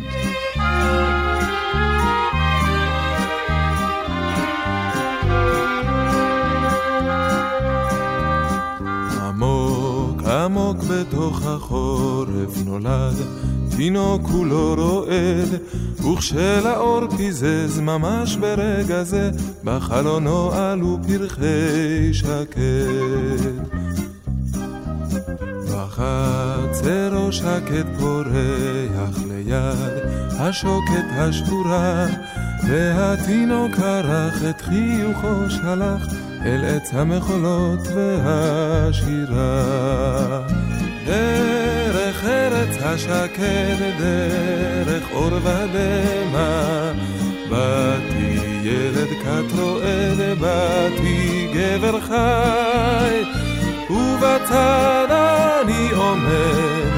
עמוק 10.50 10.76
בתוך 10.76 11.46
החורף 11.46 12.64
נולד, 12.64 13.14
תינוק 13.76 14.22
כולו 14.22 14.74
רועד, 14.74 15.48
וכשלאור 15.96 17.16
פיזז 17.16 17.80
ממש 17.80 18.36
ברגע 18.36 19.04
זה, 19.04 19.30
בחלונו 19.64 20.52
עלו 20.52 20.98
פרחי 21.06 22.14
שקד. 22.14 23.50
בחצרו 25.68 27.32
שקט 27.32 27.86
פורח 27.98 29.18
ליד 29.28 29.94
השוקת 30.38 31.06
השבורה, 31.10 32.06
והתינוק 32.68 33.78
ערך 33.78 34.42
את 34.50 34.60
חיוכו 34.60 35.50
שלח 35.50 36.29
אל 36.46 36.64
עץ 36.64 36.94
המחולות 36.94 37.80
והשירה. 37.94 39.60
דרך 41.06 42.24
ארץ 42.24 42.76
השקד, 42.82 43.76
דרך 43.98 45.02
אור 45.12 45.32
ודמע, 45.32 46.92
באתי 47.50 48.38
ילד 48.62 49.08
כת 49.22 49.58
רועד, 49.58 50.38
באתי 50.40 51.48
גבר 51.54 52.00
חי, 52.00 53.22
ובצד 53.90 55.06
אני 55.10 55.90
עומד, 55.90 56.90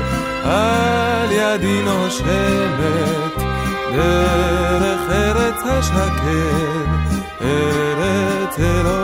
על 0.44 1.32
ידי 1.32 1.82
נושמת, 1.84 3.42
דרך 3.92 5.10
ארץ 5.10 5.62
השקד. 5.64 7.21
ארץ 7.42 8.58
אלוהי. 8.58 9.02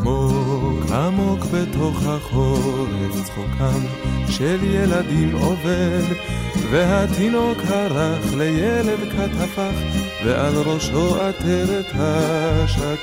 עמוק 0.00 0.90
עמוק 0.92 1.40
בתוך 1.52 2.02
החורף 2.06 3.24
צחוקם 3.24 3.80
של 4.28 4.58
ילדים 4.62 5.36
עובד, 5.36 6.02
והתינוק 6.70 7.58
הרך 7.68 8.34
לילד 8.36 8.98
כת 9.12 9.40
הפך, 9.40 9.72
ועל 10.24 10.54
ראשו 10.56 11.20
עטרת 11.20 11.86
השקד. 11.94 13.00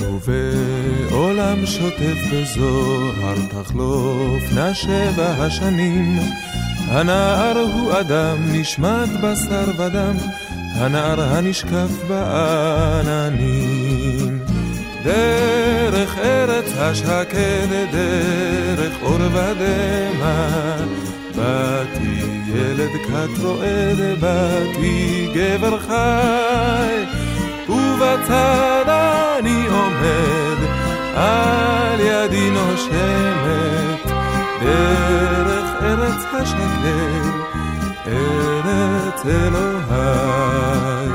ובעולם 0.00 1.66
שוטף 1.66 2.16
בזוהר 2.32 3.36
תחלופנה 3.50 4.74
שבע 4.74 5.30
השנים 5.38 6.18
הנער 6.90 7.58
הוא 7.58 7.92
אדם, 8.00 8.36
נשמט 8.52 9.08
בשר 9.22 9.70
ודם, 9.78 10.16
הנער 10.74 11.20
הנשקף 11.20 11.90
בעננים. 12.08 13.60
דרך 15.04 16.18
ארץ 16.18 16.72
השקד, 16.78 17.86
דרך 17.92 18.92
אור 19.02 19.14
ודמע, 19.14 20.76
באתי 21.36 22.20
ילד 22.54 22.90
כת 23.06 23.42
רועד, 23.42 24.20
באתי 24.20 25.28
גבר 25.34 25.78
חי, 25.80 27.04
ובצד 27.68 28.84
אני 29.38 29.66
עומד, 29.66 30.58
על 31.14 32.00
ידי 32.00 32.50
נושמת, 32.50 34.06
דרך 34.60 35.59
ארץ 35.82 36.24
השקר, 36.32 37.30
ארץ 38.06 39.26
אלוהי. 39.26 41.08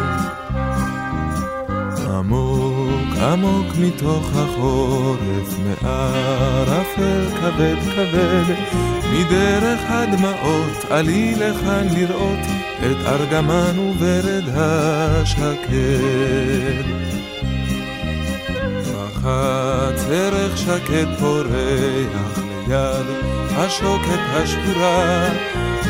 עמוק 2.09 3.17
עמוק 3.21 3.67
מתוך 3.79 4.29
החורף, 4.35 5.59
מערפל 5.63 7.25
כבד 7.41 7.75
כבד, 7.95 8.53
מדרך 9.13 9.79
הדמעות 9.87 10.85
עלי 10.89 11.35
לכאן 11.35 11.87
לראות 11.91 12.45
את 12.79 12.97
ארגמן 13.07 13.79
וורד 13.79 14.49
השקר. 14.53 16.01
בחץ 18.93 20.05
ערך 20.09 20.57
שקט 20.57 21.19
פורח 21.19 22.44
ליד 22.67 23.05
השוקת 23.51 24.19
השבורה, 24.33 25.29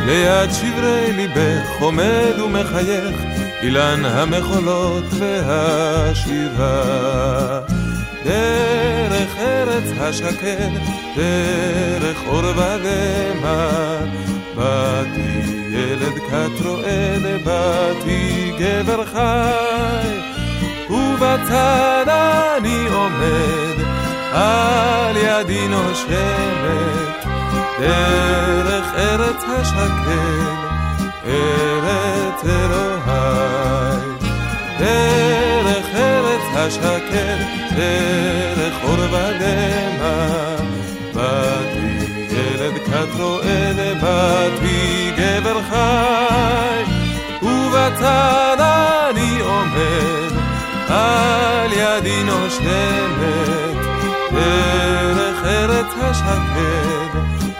ליד 0.05 0.49
שברי 0.51 1.11
ליבך 1.11 1.69
עומד 1.79 2.39
ומחייך, 2.45 3.15
אילן 3.61 4.05
המחולות 4.05 5.03
והשירה. 5.19 6.81
דרך 8.25 9.35
ארץ 9.37 9.83
השקד, 9.99 10.69
דרך 11.15 12.17
אור 12.27 12.43
ודמע, 12.45 13.69
באתי 14.55 15.41
ילד 15.69 16.13
כת 16.29 16.65
רועד, 16.65 17.43
באתי 17.43 18.51
גבר 18.59 19.05
חי, 19.05 20.09
ובצד 20.89 22.05
אני 22.07 22.87
עומד, 22.89 23.84
על 24.35 25.17
ידי 25.17 25.67
נושמת. 25.67 27.25
דרך 27.79 28.85
ארץ 28.97 29.43
השקל, 29.47 30.51
ארץ 31.25 32.45
אלוהי. 32.45 33.99
דרך 34.79 35.85
ארץ 35.95 36.41
השקל, 36.55 37.37
דרך 37.75 38.73
אור 38.83 38.99
ודמע. 38.99 40.55
באתי 41.13 42.05
ילד 42.29 42.73
כת 42.85 43.19
רועד, 43.19 43.77
באתי 44.01 45.11
גבר 45.17 45.61
חי, 45.69 46.83
ובצד 47.41 47.95
בצד 47.95 48.57
אני 49.09 49.39
עומד, 49.39 50.31
על 50.87 51.73
ידי 51.73 52.23
נושמת, 52.23 53.24
השקד, 56.25 57.19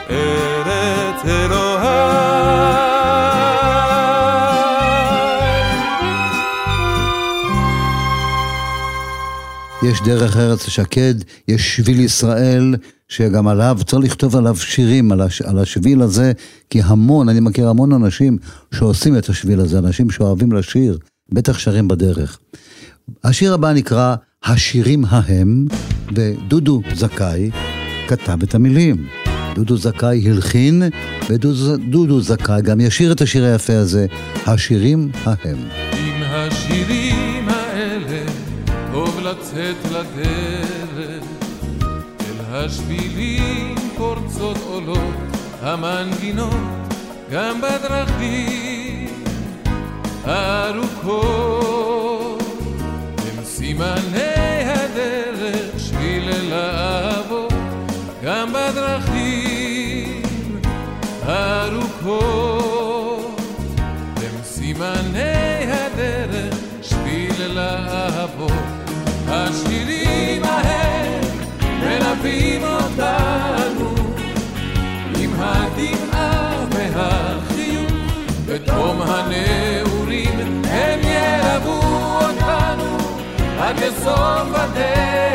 ארץ 0.10 1.25
אלוהי. 1.25 1.86
יש 9.84 10.01
דרך 10.06 10.38
ארץ 10.38 10.67
השקד, 10.67 11.13
יש 11.47 11.75
שביל 11.75 11.99
ישראל, 11.99 12.75
שגם 13.08 13.47
עליו, 13.47 13.78
צריך 13.86 14.04
לכתוב 14.06 14.36
עליו 14.36 14.56
שירים, 14.56 15.12
על, 15.12 15.21
הש, 15.21 15.41
על 15.41 15.60
השביל 15.60 16.01
הזה, 16.01 16.32
כי 16.69 16.82
המון, 16.82 17.30
אני 17.30 17.39
מכיר 17.39 17.69
המון 17.69 17.93
אנשים 17.93 18.38
שעושים 18.73 19.17
את 19.17 19.30
השביל 19.30 19.60
הזה, 19.60 19.80
אנשים 19.80 20.10
שאוהבים 20.10 20.51
לשיר, 20.51 20.97
בטח 21.32 21.60
שרים 21.60 21.88
בדרך. 21.88 22.39
השיר 23.23 23.54
הבא 23.54 23.73
נקרא 23.73 24.15
השירים 24.43 25.06
ההם, 25.10 25.65
ודודו 26.15 26.82
זכאי 26.95 27.51
כתב 28.07 28.43
את 28.43 28.55
המילים. 28.55 29.07
דודו 29.55 29.77
זכאי 29.77 30.29
הלחין, 30.29 30.83
ודודו 31.29 32.21
זכאי 32.21 32.61
גם 32.61 32.81
ישיר 32.81 33.11
את 33.11 33.21
השיר 33.21 33.45
היפה 33.45 33.73
הזה, 33.73 34.05
השירים 34.45 35.11
ההם. 35.23 35.57
עם 35.93 36.23
השירים 36.23 37.49
האלה 37.49 38.25
טוב 38.91 39.19
לצאת 39.19 39.75
לדרך 39.91 41.23
השבילים 42.51 43.75
פורצות 43.97 44.57
עולות 44.67 45.15
המנגינות 45.61 46.53
גם 47.31 47.61
בדרכים 47.61 49.23
הארוכות 50.25 51.55
הם 53.17 53.43
סימני 53.43 54.34
הארוכות 62.05 63.41
הם 64.17 64.43
סימני 64.43 65.65
הדרך 65.71 66.57
שביל 66.81 67.41
אל 67.41 67.57
האבות 67.57 68.51
השירים 69.27 70.43
ההם 70.43 71.21
מלווים 71.79 72.63
אותנו. 72.63 73.95
עם 75.19 75.31
הדמעה 75.37 76.65
והחיוך 76.71 77.91
בתום 78.45 79.01
הנעורים 79.01 80.39
הם 80.63 80.99
ילוו 80.99 81.81
אותנו. 82.21 82.97
עד 83.59 83.79
לסוף 83.79 84.49
הדרך 84.53 85.34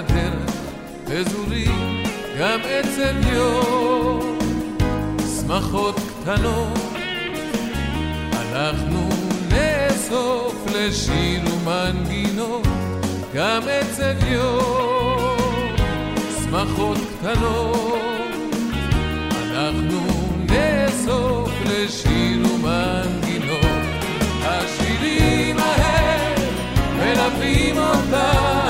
הדרך, 0.00 0.54
פזורים 1.04 2.02
גם 2.38 2.60
אצל 2.60 3.14
יום, 3.32 4.38
שמחות 5.40 5.94
קטנות, 5.96 6.78
אנחנו 8.32 9.08
נאסוף 9.48 10.66
לשיר 10.74 11.40
ומנגינות, 11.54 12.66
גם 13.34 13.62
אצל 13.68 14.16
יום, 14.26 15.58
שמחות 16.44 16.98
קטנות, 17.20 17.98
אנחנו 19.52 20.00
נאסוף 20.50 21.50
לשיר 21.66 22.46
ומנגינות. 22.54 23.66
השירים 24.42 25.56
ההם 25.58 26.34
מלווים 26.98 27.78
אותנו 27.78 28.69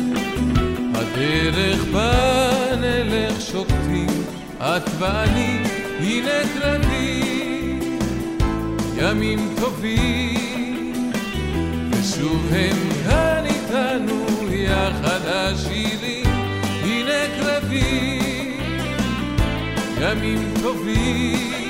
הדרך 1.21 1.83
בה 1.93 2.11
נלך 2.81 3.41
שוקטים, 3.41 4.23
את 4.59 4.89
ואני, 4.99 5.63
הנה 5.99 6.41
קרבים, 6.53 7.79
ימים 8.97 9.55
טובים, 9.59 11.11
ושוב 11.91 12.53
הם 12.53 12.77
כאן 13.05 13.43
איתנו, 13.45 14.25
יחד 14.51 15.19
השירים, 15.25 16.25
הנה 16.83 17.41
קרבים, 17.41 18.57
ימים 20.01 20.53
טובים, 20.61 21.60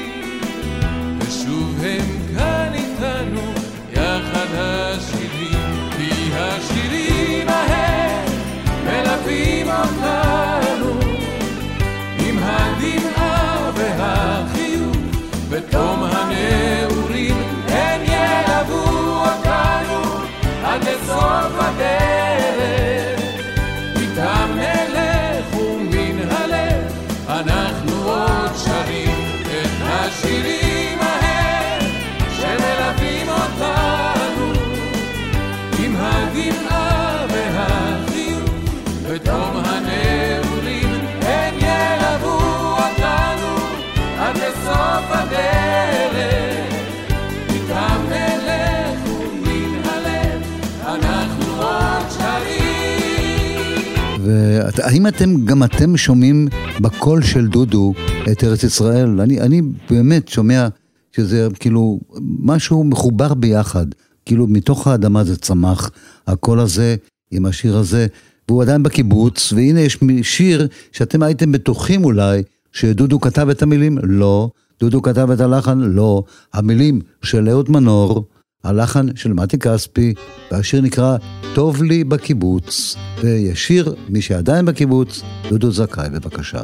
והאם 54.91 55.07
אתם, 55.07 55.45
גם 55.45 55.63
אתם 55.63 55.97
שומעים 55.97 56.47
בקול 56.81 57.21
של 57.21 57.47
דודו 57.47 57.93
את 58.31 58.43
ארץ 58.43 58.63
ישראל? 58.63 59.21
אני, 59.21 59.41
אני 59.41 59.61
באמת 59.89 60.27
שומע 60.27 60.67
שזה 61.15 61.47
כאילו 61.59 61.99
משהו 62.39 62.83
מחובר 62.83 63.33
ביחד. 63.33 63.85
כאילו 64.25 64.47
מתוך 64.47 64.87
האדמה 64.87 65.23
זה 65.23 65.37
צמח, 65.37 65.91
הקול 66.27 66.59
הזה 66.59 66.95
עם 67.31 67.45
השיר 67.45 67.77
הזה, 67.77 68.07
והוא 68.49 68.61
עדיין 68.61 68.83
בקיבוץ, 68.83 69.53
והנה 69.53 69.81
יש 69.81 69.97
שיר 70.21 70.67
שאתם 70.91 71.23
הייתם 71.23 71.51
בטוחים 71.51 72.05
אולי 72.05 72.43
שדודו 72.71 73.19
כתב 73.19 73.49
את 73.49 73.61
המילים, 73.61 73.97
לא. 74.03 74.49
דודו 74.79 75.01
כתב 75.01 75.31
את 75.31 75.39
הלחן, 75.39 75.79
לא. 75.79 76.23
המילים 76.53 77.01
של 77.23 77.49
אהוד 77.49 77.71
מנור, 77.71 78.25
הלחן 78.63 79.15
של 79.15 79.33
מתי 79.33 79.57
כספי, 79.59 80.13
והשיר 80.51 80.81
נקרא 80.81 81.17
"טוב 81.53 81.83
לי 81.83 82.03
בקיבוץ", 82.03 82.95
וישיר 83.21 83.95
מי 84.09 84.21
שעדיין 84.21 84.65
בקיבוץ, 84.65 85.21
דודו 85.49 85.71
זכאי, 85.71 86.09
בבקשה. 86.09 86.61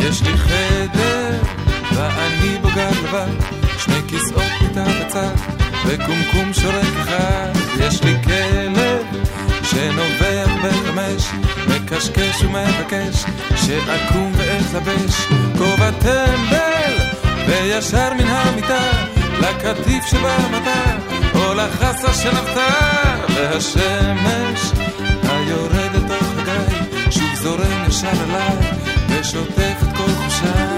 יש 0.00 0.22
לי 0.22 0.36
חדר, 0.36 1.38
ואני 1.94 2.58
בוגר 2.62 2.90
לבד, 3.04 3.34
שני 3.78 4.00
כיסאות 4.08 4.52
מיטה 4.62 4.84
בצד, 4.84 5.34
וקומקום 5.86 6.52
שורק 6.52 6.94
אחד. 7.00 7.52
יש 7.80 8.02
לי 8.02 8.22
כלב, 8.24 9.06
שנובח 9.62 10.50
בחמש, 10.64 11.30
מקשקש 11.90 12.42
ומבקש, 12.42 13.24
שאקום 13.56 14.32
ואתלבש, 14.36 15.26
כובע 15.58 15.90
טמבל, 15.90 16.96
וישר 17.46 18.14
מן 18.14 18.26
המיטה, 18.26 18.90
לקטיף 19.40 20.06
שבמטה, 20.06 20.96
או 21.34 21.54
לחסה 21.54 22.14
שנבטר, 22.14 23.34
והשמש 23.34 24.72
היורד 25.22 25.94
אל 25.94 26.08
תוך 26.08 26.28
הגיא, 26.38 27.10
שוב 27.10 27.34
זורם 27.34 27.84
ישר 27.88 28.08
אליי, 28.28 28.56
ושוטף 29.08 29.82
את 29.82 29.96
כל 29.96 30.12
חושיי. 30.24 30.69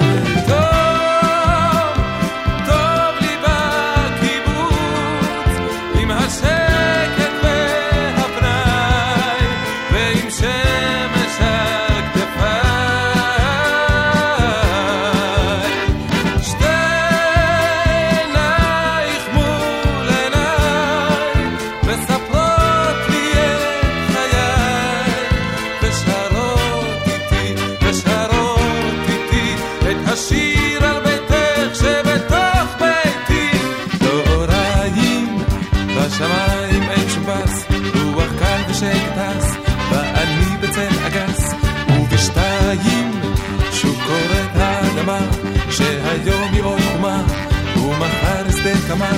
כמה 48.93 49.11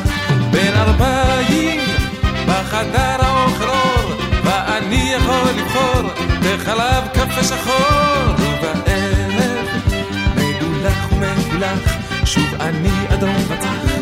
בין 0.50 0.74
ארבעים 0.74 1.80
בחדר 2.46 3.16
האוכלור 3.18 4.22
ואני 4.44 5.12
יכול 5.16 5.48
לבחור 5.56 6.10
בחלב 6.40 7.08
קפה 7.12 7.44
שחור. 7.44 8.34
ובערב 8.38 9.66
מגולח 10.36 11.12
ומגולח 11.12 11.78
שוב 12.24 12.54
אני 12.60 13.14
אדום 13.14 13.36
בצח 13.50 13.93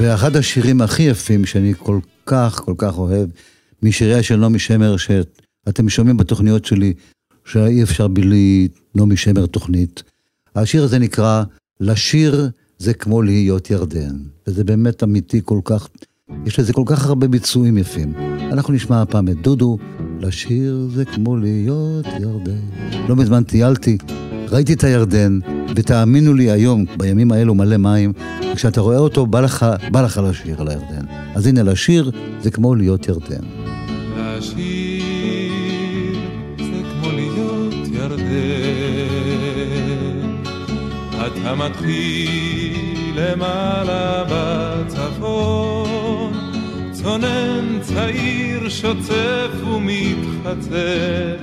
ואחד 0.00 0.36
השירים 0.36 0.80
הכי 0.80 1.02
יפים 1.02 1.44
שאני 1.44 1.72
כל 1.78 1.98
כך, 2.26 2.60
כל 2.64 2.74
כך 2.78 2.98
אוהב, 2.98 3.28
משיריה 3.82 4.22
של 4.22 4.36
נעמי 4.36 4.58
שמר, 4.58 4.96
שאתם 4.96 5.88
שומעים 5.88 6.16
בתוכניות 6.16 6.64
שלי, 6.64 6.92
שאי 7.44 7.82
אפשר 7.82 8.08
בלי 8.08 8.68
נעמי 8.94 9.16
שמר 9.16 9.46
תוכנית. 9.46 10.02
השיר 10.54 10.82
הזה 10.82 10.98
נקרא 10.98 11.42
"לשיר 11.80 12.50
זה 12.78 12.94
כמו 12.94 13.22
להיות 13.22 13.70
ירדן", 13.70 14.16
וזה 14.46 14.64
באמת 14.64 15.02
אמיתי 15.02 15.40
כל 15.44 15.60
כך, 15.64 15.88
יש 16.46 16.58
לזה 16.58 16.72
כל 16.72 16.84
כך 16.86 17.06
הרבה 17.06 17.28
ביצועים 17.28 17.78
יפים. 17.78 18.14
אנחנו 18.52 18.74
נשמע 18.74 19.02
הפעם 19.02 19.28
את 19.28 19.42
דודו, 19.42 19.78
לשיר 20.20 20.88
זה 20.94 21.04
כמו 21.04 21.36
להיות 21.36 22.06
ירדן. 22.20 22.60
לא 23.08 23.16
מזמן 23.16 23.44
טיילתי, 23.44 23.98
ראיתי 24.50 24.72
את 24.72 24.84
הירדן, 24.84 25.38
ותאמינו 25.76 26.34
לי 26.34 26.50
היום, 26.50 26.84
בימים 26.96 27.32
האלו 27.32 27.54
מלא 27.54 27.76
מים, 27.76 28.12
כשאתה 28.54 28.80
רואה 28.80 28.98
אותו, 28.98 29.26
בא 29.26 29.40
לך, 29.40 29.66
בא 29.90 30.02
לך 30.02 30.20
לשיר 30.28 30.60
על 30.60 30.68
הירדן. 30.68 31.04
אז 31.34 31.46
הנה, 31.46 31.62
לשיר 31.62 32.10
זה 32.40 32.50
כמו 32.50 32.74
להיות 32.74 33.08
ירדן. 33.08 33.44
לשיר 34.16 35.02
זה 36.58 36.82
כמו 36.92 37.10
להיות 37.12 37.74
ירדן. 37.92 38.24
אתה 41.26 41.54
מתחיל 41.54 42.76
למעלה 43.16 44.24
בצפון, 44.30 46.32
צונן 46.92 47.78
צעיר 47.82 48.68
שוצף 48.68 49.50
ומתחצף, 49.74 51.36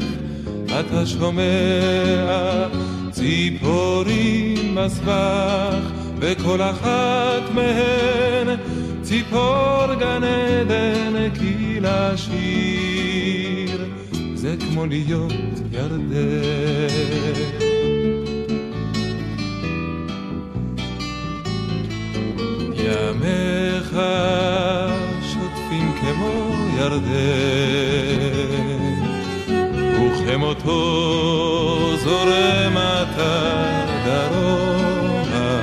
אתה 0.79 1.05
שומע 1.05 2.67
ציפורים 3.11 4.75
בסבך, 4.75 5.91
וכל 6.19 6.61
אחת 6.61 7.41
מהן 7.53 8.47
ציפור 9.01 9.93
גן 9.99 10.23
עדן 10.23 11.29
כי 11.39 11.79
לשיר, 11.81 13.85
זה 14.35 14.55
כמו 14.59 14.85
להיות 14.85 15.33
ירדן. 15.71 17.25
ימיך 22.75 23.97
שוטפים 25.21 25.91
כמו 26.01 26.55
ירדן, 26.77 28.74
וכמותו 30.35 31.97
זורם 32.03 32.77
אתה 32.77 33.85
דרומה, 34.05 35.59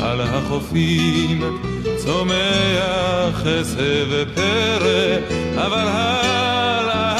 על 0.00 0.20
החופים 0.20 1.58
צומח 1.96 3.46
עשב 3.46 4.06
ופרא, 4.10 5.16
אבל 5.56 5.88
הלאה 5.88 7.11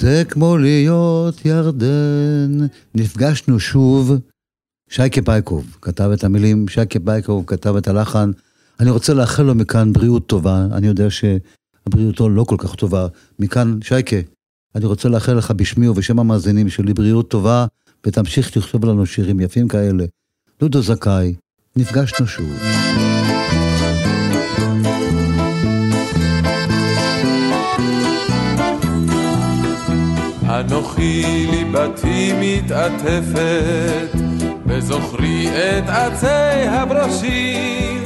זה 0.00 0.22
כמו 0.28 0.56
להיות 0.56 1.44
ירדן. 1.44 2.66
נפגשנו 2.94 3.60
שוב. 3.60 4.12
שייקה 4.90 5.20
בייקוב 5.20 5.76
כתב 5.82 6.10
את 6.14 6.24
המילים, 6.24 6.68
שייקה 6.68 6.98
בייקוב 6.98 7.44
כתב 7.46 7.76
את 7.76 7.88
הלחן. 7.88 8.30
אני 8.80 8.90
רוצה 8.90 9.14
לאחל 9.14 9.42
לו 9.42 9.54
מכאן 9.54 9.92
בריאות 9.92 10.26
טובה, 10.26 10.66
אני 10.72 10.86
יודע 10.86 11.06
שבריאותו 11.10 12.28
לא 12.28 12.44
כל 12.44 12.56
כך 12.58 12.74
טובה. 12.74 13.06
מכאן, 13.38 13.78
שייקה, 13.82 14.16
אני 14.74 14.86
רוצה 14.86 15.08
לאחל 15.08 15.32
לך 15.32 15.50
בשמי 15.50 15.88
ובשם 15.88 16.18
המאזינים 16.18 16.68
שלי 16.68 16.94
בריאות 16.94 17.30
טובה, 17.30 17.66
ותמשיך 18.06 18.56
לכתוב 18.56 18.84
לנו 18.84 19.06
שירים 19.06 19.40
יפים 19.40 19.68
כאלה. 19.68 20.04
לודו 20.60 20.82
זכאי, 20.82 21.34
נפגשנו 21.76 22.26
שוב. 22.26 22.85
אנוכי 30.60 31.46
ליבתי 31.50 32.32
מתעטפת, 32.40 34.08
וזוכרי 34.66 35.48
את 35.48 35.84
עצי 35.88 36.68
הברושים, 36.68 38.04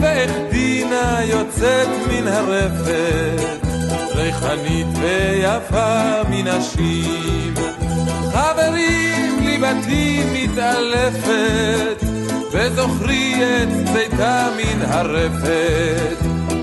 ואיך 0.00 0.30
דינה 0.50 1.18
יוצאת 1.24 1.88
מן 2.08 2.28
הרפת, 2.28 3.66
ריחנית 4.14 4.86
ויפה 5.00 6.22
מנשים. 6.30 7.54
חברים, 8.32 9.38
ליבתי 9.44 10.22
מתעלפת, 10.32 12.04
וזוכרי 12.52 13.34
את 13.34 13.68
צאתה 13.92 14.48
מן 14.56 14.82
הרפת, 14.82 16.16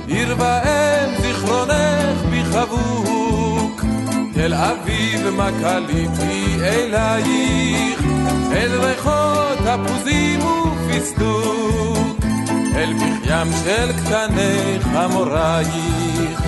עיר 0.08 0.36
ואם 0.38 1.22
זיכרונך 1.22 2.22
בי 2.30 2.44
חבוק. 2.44 3.27
תל 4.48 4.54
אביב 4.54 5.30
מה 5.30 5.50
קליתי 5.62 6.56
אלייך, 6.62 8.02
אל 8.52 8.72
ריחות 8.80 9.58
תפוזים 9.58 10.40
ופיסטוק, 10.40 12.18
אל 12.76 12.94
מחיים 12.94 13.48
של 13.64 13.92
קטני 13.94 14.80
חמורייך, 14.80 16.42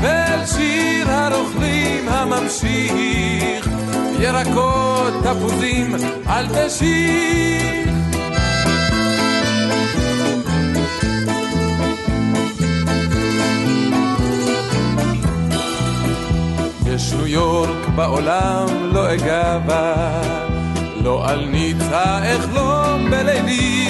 ואל 0.00 0.46
שיר 0.46 1.10
הרוכלים 1.10 2.08
הממשיך, 2.08 3.68
ירקות 4.18 5.14
תפוזים 5.22 5.94
אל 6.28 6.46
תשיך. 6.46 8.01
יש 16.94 17.12
ניו 17.12 17.26
יורק 17.26 17.88
בעולם 17.94 18.66
לא 18.92 19.14
אגע 19.14 19.58
בה, 19.58 20.22
לא 21.02 21.28
על 21.28 21.44
ניצה 21.44 22.18
אחלום 22.36 23.10
בלילי. 23.10 23.88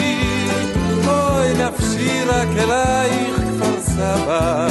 אוי 1.06 1.48
נפשי 1.52 2.24
רק 2.26 2.48
אלייך 2.58 3.36
כפר 3.36 3.80
סבא, 3.80 4.66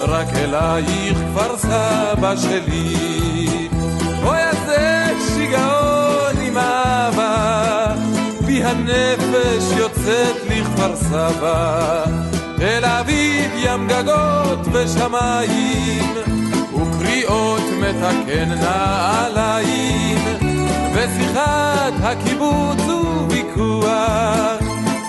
רק 0.00 0.26
אלייך 0.34 1.18
כפר 1.18 1.56
סבא 1.56 2.36
שלי. 2.36 3.68
אוי 4.22 4.38
איזה 4.38 5.06
שיגעון 5.28 6.36
עם 6.42 6.58
אהבה, 6.58 7.86
בי 8.46 8.64
הנפש 8.64 9.78
יוצאת 9.78 10.36
לכפר 10.48 10.96
סבא. 10.96 12.04
תל 12.56 12.84
אביב 12.84 13.50
ים 13.56 13.88
גגות 13.88 14.58
ושמיים 14.72 16.43
וקריאות 17.04 17.62
מתקן 17.80 18.48
נעליים, 18.48 20.18
ושיחת 20.94 21.92
הקיבוץ 22.02 22.80
וויכוח, 23.28 24.60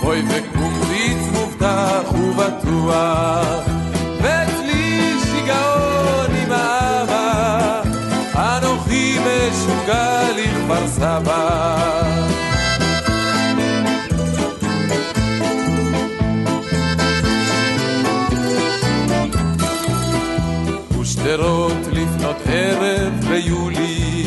אוי 0.04 0.24
וקומביץ 0.30 1.28
מובטח 1.32 2.12
ובטוח, 2.14 3.64
ואצלי 4.22 5.14
שיגעון 5.24 6.36
עם 6.44 6.52
אבא, 6.52 7.82
אנוכי 8.36 9.18
משוגע 9.20 10.32
לכפר 10.32 10.88
סבא. 10.88 12.35
היו 23.36 23.70
לי, 23.70 24.26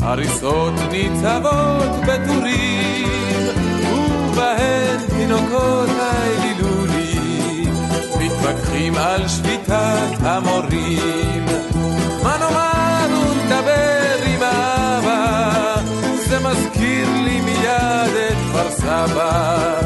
הריסות 0.00 0.74
ניצבות 0.90 1.90
בטורים, 2.06 3.48
ובהן 3.92 4.98
תינוקות 5.08 5.88
האלילו 6.00 6.86
לי, 6.86 7.66
מתווכחים 8.20 8.94
על 8.94 9.28
שביתת 9.28 10.20
המורים. 10.20 11.44
מה 12.22 12.36
נאמר 12.40 13.20
ונדבר 13.30 14.24
עם 14.26 14.42
אבא, 14.42 15.74
זה 16.28 16.38
מזכיר 16.38 17.08
לי 17.24 17.40
מיד 17.40 18.14
את 18.30 18.36
כפר 18.50 18.70
סבא. 18.70 19.80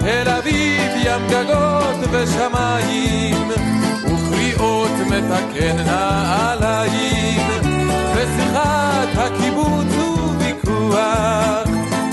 תל 0.00 0.28
אביב 0.28 0.92
ים 0.96 1.28
גגות 1.28 1.96
ושמיים, 2.10 3.48
וקריאות 4.04 4.90
מתקן 5.06 5.76
נעליים, 5.76 7.71
ושיחת 8.22 9.08
הקיבוץ 9.14 9.94
וויכוח, 10.38 11.68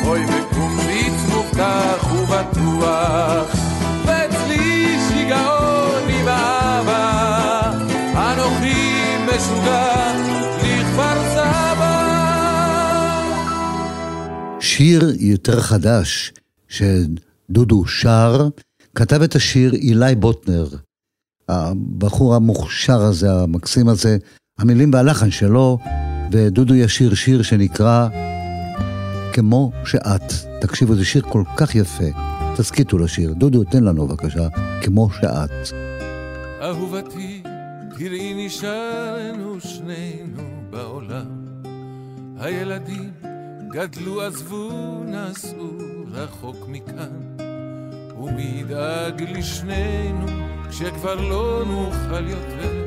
אוי 0.05 0.25
בקומביץ 0.25 1.13
מובטח 1.29 2.13
ובטוח, 2.13 3.55
ואצלי 4.05 4.97
שיגעון 5.09 6.09
עם 6.09 6.27
אבא, 6.27 7.71
אנוכי 8.15 9.15
משוגע 9.25 10.13
לכפר 10.57 11.33
סבא. 11.33 11.99
שיר 14.59 15.11
יותר 15.19 15.61
חדש, 15.61 16.33
שדודו 16.67 17.87
שר, 17.87 18.47
כתב 18.95 19.21
את 19.21 19.35
השיר 19.35 19.73
אילי 19.73 20.15
בוטנר. 20.15 20.67
הבחור 21.49 22.35
המוכשר 22.35 23.01
הזה, 23.01 23.31
המקסים 23.31 23.89
הזה, 23.89 24.17
המילים 24.59 24.93
והלחן 24.93 25.31
שלו, 25.31 25.77
ודודו 26.31 26.75
ישיר 26.75 27.13
שיר 27.13 27.41
שנקרא 27.41 28.07
כמו 29.33 29.71
שאת. 29.85 30.33
תקשיבו, 30.61 30.95
זה 30.95 31.05
שיר 31.05 31.21
כל 31.21 31.43
כך 31.57 31.75
יפה. 31.75 32.03
תסכיתו 32.57 32.97
לשיר. 32.97 33.33
דודו, 33.33 33.63
תן 33.63 33.83
לנו 33.83 34.07
בבקשה, 34.07 34.47
כמו 34.81 35.09
שאת. 35.21 35.51
אהובתי, 36.61 37.43
תראי 37.97 38.45
נשארנו 38.45 39.59
שנינו 39.59 40.43
בעולם. 40.69 41.45
הילדים 42.39 43.11
גדלו, 43.71 44.21
עזבו, 44.21 45.03
נסעו 45.05 45.71
רחוק 46.11 46.67
מכאן. 46.67 47.45
ומי 48.21 48.61
ידאג 48.61 49.23
לשנינו 49.23 50.25
כשכבר 50.69 51.15
לא 51.15 51.63
נוכל 51.67 52.27
יותר? 52.27 52.85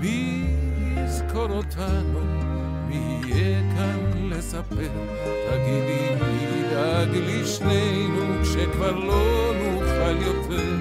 מי 0.00 0.46
יזכור 1.04 1.50
אותנו? 1.50 2.20
מי 2.88 3.20
יהיה 3.26 3.60
כאן 3.76 4.28
לספר? 4.30 4.92
תגידי, 5.50 6.08
מי 6.20 6.44
ידאג 6.44 7.08
לשנינו 7.08 8.42
כשכבר 8.42 8.98
לא 8.98 9.52
נוכל 9.54 10.22
יותר? 10.22 10.76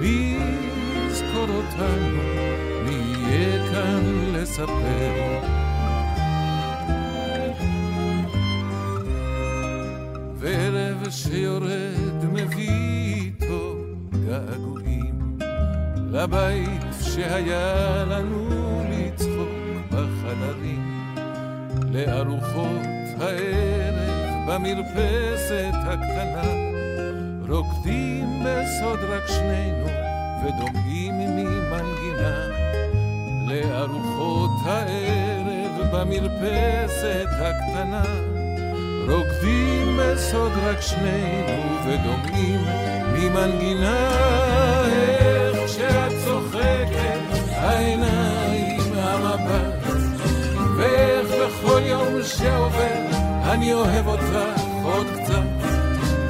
מי 0.00 0.38
יזכור 1.06 1.48
אותנו? 1.48 2.22
מי 2.84 2.94
יהיה 2.94 3.72
כאן 3.72 4.02
לספר? 4.32 5.40
וערב 10.36 11.10
שיורד 11.10 12.24
מביא 12.32 13.14
איתו 13.14 13.76
געגועים 14.26 15.38
לבית 16.12 16.82
שהיה 17.00 18.04
לנו 18.04 18.73
בחדרים, 20.34 21.16
לארוחות 21.92 22.82
הערב 23.20 24.48
במרפסת 24.48 25.74
הקטנה, 25.74 26.42
רוקדים 27.48 28.42
בסוד 28.44 28.98
רק 29.08 29.26
שנינו 29.26 29.86
ודומעים 30.44 31.14
ממנגינה, 31.18 32.46
לארוחות 33.48 34.50
הערב 34.64 35.88
במרפסת 35.92 37.28
הקטנה. 37.30 38.04
רוקדים 39.08 39.98
בסוד 39.98 40.52
רק 40.64 40.80
שנינו 40.80 41.76
ודומעים 41.86 42.60
ממנגינה 43.12 44.10
איך 44.86 45.68
שאת 45.68 46.12
צוחקת 46.24 47.20
העיניים 47.50 48.80
המבט 48.94 49.83
בכל 51.64 51.82
יום 51.84 52.22
שעובר 52.22 53.06
אני 53.42 53.72
אוהב 53.72 54.06
אותך 54.06 54.62
עוד 54.82 55.06
קצת. 55.06 55.42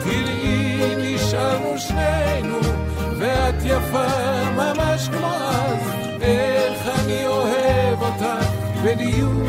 תראי 0.04 0.94
נשארנו 0.98 1.78
שנינו 1.78 2.58
ואת 3.18 3.54
יפה 3.64 4.06
ממש 4.56 5.08
כמו 5.08 5.26
אז. 5.26 5.88
איך 6.20 6.88
אני 6.98 7.26
אוהב 7.26 8.02
אותך 8.02 8.46
בדיוק 8.84 9.48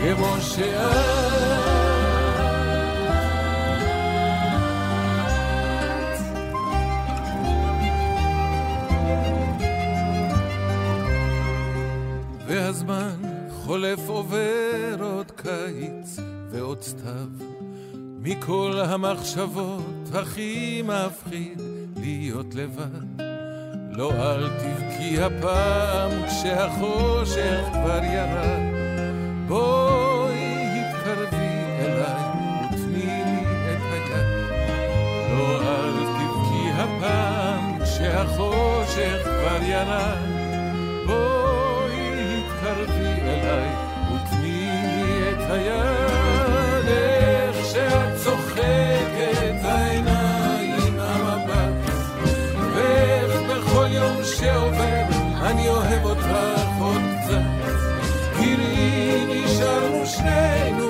כמו 0.00 0.36
שאת. 0.40 1.34
והזמן 12.46 13.33
חולף 13.64 14.08
עובר 14.08 14.96
עוד 15.00 15.30
קיץ 15.30 16.18
ועוד 16.50 16.82
סתיו. 16.82 17.28
מכל 18.20 18.80
המחשבות 18.84 20.08
הכי 20.14 20.82
מפחיד 20.82 21.60
להיות 21.96 22.54
לבד. 22.54 23.22
לא 23.90 24.12
אל 24.12 24.48
תבכי 24.48 25.20
הפעם 25.20 26.10
כשהחושך 26.26 27.64
כבר 27.72 28.00
ירד. 28.04 28.74
בואי 29.48 30.80
התקרבי 30.80 31.54
אליי 31.78 32.22
ותני 32.72 33.06
לי 33.06 33.42
את 33.72 33.80
היד. 33.92 34.26
לא 35.30 35.62
אל 35.62 35.92
תבכי 35.92 36.70
הפעם 36.82 37.78
כשהחושך 37.84 39.22
כבר 39.22 39.62
ירד. 39.62 40.18
בואי 41.06 41.43
אליי 43.54 43.68
ותני 44.14 44.70
לי 44.82 45.30
את 45.30 45.50
היד 45.50 46.88
איך 46.88 47.66
שאת 47.72 48.16
צוחקת 48.24 49.64
העיניים 49.64 51.00
המבט. 51.00 51.90
ואיך 52.74 53.32
בכל 53.50 53.86
יום 53.90 54.16
שעובר 54.24 55.04
אני 55.42 55.68
אוהב 55.68 56.04
אותך 56.04 56.26
עוד 56.80 57.02
קצת. 57.22 57.40
תראי 58.32 59.24
נשארנו 59.28 60.06
שנינו 60.06 60.88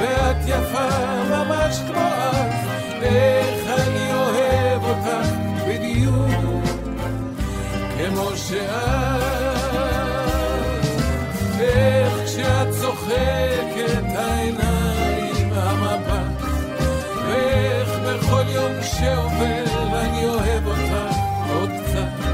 ואת 0.00 0.36
יפה 0.46 0.88
ממש 1.30 1.78
כמו 1.88 2.00
אז 2.32 2.66
איך 3.02 3.80
אני 3.80 4.14
אוהב 4.14 4.84
אותך 4.84 5.28
בדיוק 5.68 6.64
כמו 7.98 8.36
שאת 8.36 9.15
בכל 18.26 18.48
יום 18.48 18.72
שעובר 18.82 19.64
אני 19.94 20.26
אוהב 20.28 20.66
אותך 20.66 21.16
עוד 21.54 21.70
קצת. 21.70 22.26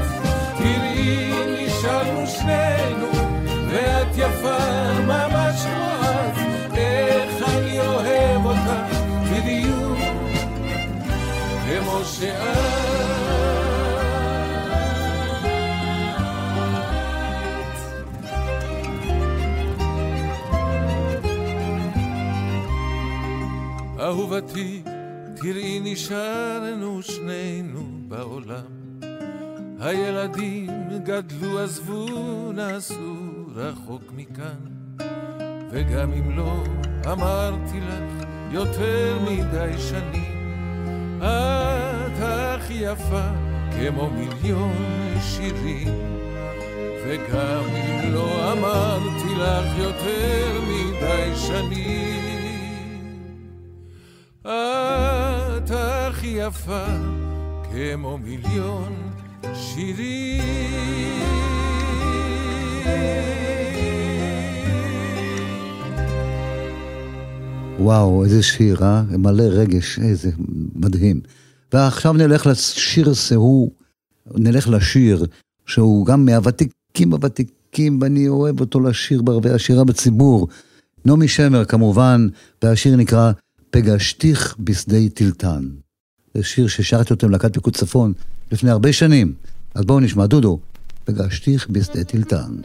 תראי 0.57 1.31
נשארנו 1.57 2.27
שנינו 2.27 3.07
ואת 3.69 4.07
יפה 4.17 4.57
ממש 5.07 5.65
כמו 5.65 5.91
אז 6.01 6.37
איך 6.77 7.49
אני 7.49 7.79
אוהב 7.79 8.45
אותך 8.45 8.97
בדיוק 9.31 9.97
כמו 11.65 11.99
שאת. 12.05 12.93
אהובתי, 23.99 24.42
תראי 25.43 25.79
נשארנו 25.83 27.01
שנינו 27.01 27.81
בעולם. 28.07 28.65
הילדים 29.79 30.69
גדלו, 31.03 31.59
עזבו, 31.59 32.07
נסעו 32.51 33.15
רחוק 33.55 34.03
מכאן. 34.15 34.59
וגם 35.71 36.13
אם 36.13 36.37
לא 36.37 36.63
אמרתי 37.11 37.79
לך 37.79 38.27
יותר 38.51 39.19
מדי 39.21 39.77
שנים, 39.77 41.19
את 41.21 42.19
הכי 42.21 42.73
יפה 42.73 43.27
כמו 43.71 44.09
מיליון 44.09 44.73
שירים. 45.21 45.93
וגם 47.07 47.63
אם 47.75 48.13
לא 48.13 48.51
אמרתי 48.51 49.35
לך 49.37 49.77
יותר 49.77 50.61
מדי 50.67 51.35
שנים, 51.35 52.32
יפה 56.35 56.85
כמו 57.71 58.17
מיליון 58.17 58.93
שירים. 59.53 60.41
וואו, 67.79 68.23
איזה 68.23 68.43
שיר, 68.43 68.83
אה? 68.83 69.03
מלא 69.17 69.43
רגש, 69.43 69.99
איזה 69.99 70.31
מדהים. 70.75 71.21
ועכשיו 71.73 72.13
נלך 72.13 72.47
לשיר 72.47 73.13
שהוא, 73.13 73.71
נלך 74.35 74.69
לשיר 74.69 75.25
שהוא 75.65 76.05
גם 76.05 76.25
מהוותיקים 76.25 77.13
הוותיקים, 77.13 77.99
ואני 78.01 78.27
אוהב 78.27 78.59
אותו 78.59 78.79
לשיר 78.79 79.21
בערבי 79.21 79.49
השירה 79.49 79.83
בציבור. 79.83 80.47
נעמי 81.05 81.27
שמר 81.27 81.65
כמובן, 81.65 82.27
והשיר 82.63 82.95
נקרא 82.95 83.31
פגשתיך 83.69 84.55
בשדה 84.59 85.09
טילטן. 85.13 85.82
זה 86.33 86.43
שיר 86.43 86.67
ששרתי 86.67 87.13
אותו 87.13 87.25
עם 87.25 87.31
להקת 87.31 87.53
פיקוד 87.53 87.75
צפון 87.75 88.13
לפני 88.51 88.71
הרבה 88.71 88.93
שנים. 88.93 89.33
אז 89.75 89.85
בואו 89.85 89.99
נשמע, 89.99 90.25
דודו, 90.25 90.59
פגשתיך 91.05 91.69
בשדה 91.69 92.03
טילטן. 92.03 92.55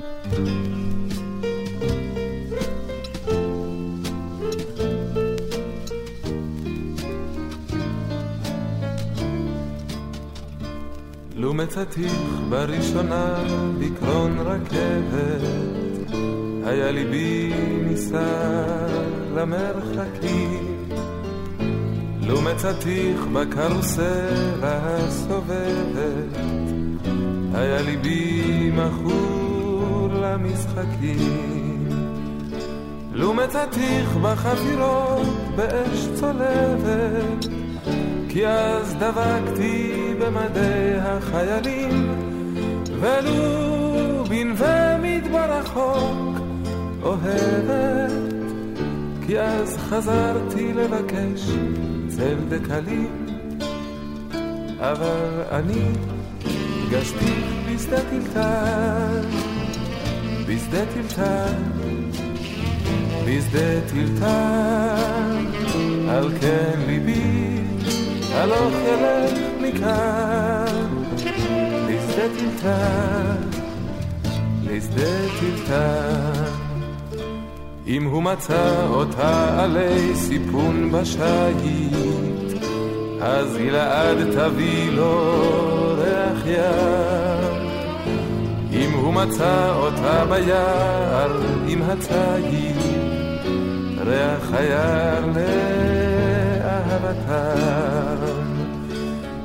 לו 11.36 11.54
מצאתיך 11.54 12.12
בראשונה 12.48 13.44
בקרון 13.78 14.38
רכבת, 14.38 16.12
היה 16.64 16.90
ליבי 16.90 17.52
נישא 17.84 18.66
למרחקים. 19.36 20.77
לו 22.28 22.42
מצאתיך 22.42 23.20
בקרוסלה 23.32 24.78
הסובבת, 24.82 26.36
היה 27.54 27.82
ליבי 27.82 28.70
מכור 28.74 30.08
למשחקים. 30.12 31.88
לו 33.12 33.34
מצאתיך 33.34 34.16
בחפירות 34.22 35.26
באש 35.56 36.08
צולבת, 36.14 37.46
כי 38.28 38.46
אז 38.46 38.94
דבקתי 38.94 40.14
במדי 40.18 40.94
החיילים, 41.00 42.08
ולו 43.00 44.24
בנווה 44.28 44.98
מדבר 44.98 45.58
רחוק 45.58 46.38
אוהבת, 47.02 48.12
כי 49.26 49.40
אז 49.40 49.76
חזרתי 49.78 50.72
לבקש 50.72 51.50
צל 52.18 52.38
דקלים, 52.48 53.26
אבל 54.80 55.42
אני 55.50 55.82
פגשתי 56.88 57.32
בשדה 57.66 57.96
טלטל, 58.10 59.26
בשדה 60.46 60.84
טלטל, 60.94 61.54
בשדה 63.26 63.80
טלטל, 63.90 65.46
על 66.08 66.32
כן 66.40 66.80
ליבי 66.86 67.62
הלוך 68.32 68.74
ילך 68.84 69.38
מכאן 69.60 70.86
לשדה 71.88 72.28
טלטל, 72.38 73.58
לשדה 74.64 75.10
טלטל. 75.40 76.57
אם 77.88 78.04
הוא 78.04 78.22
מצא 78.22 78.86
אותה 78.90 79.62
עלי 79.62 80.14
סיפון 80.14 80.92
בשייט, 80.92 82.62
אז 83.20 83.56
גלעד 83.56 84.16
תביא 84.34 84.90
לו 84.90 85.42
ריח 85.98 86.46
ים. 86.46 87.68
אם 88.72 88.92
הוא 88.92 89.14
מצא 89.14 89.72
אותה 89.76 90.24
ביער 90.24 91.40
עם 91.68 91.82
הציד, 91.82 92.76
ריח 94.06 94.52
היער 94.52 95.24
לאהבתם. 96.64 97.38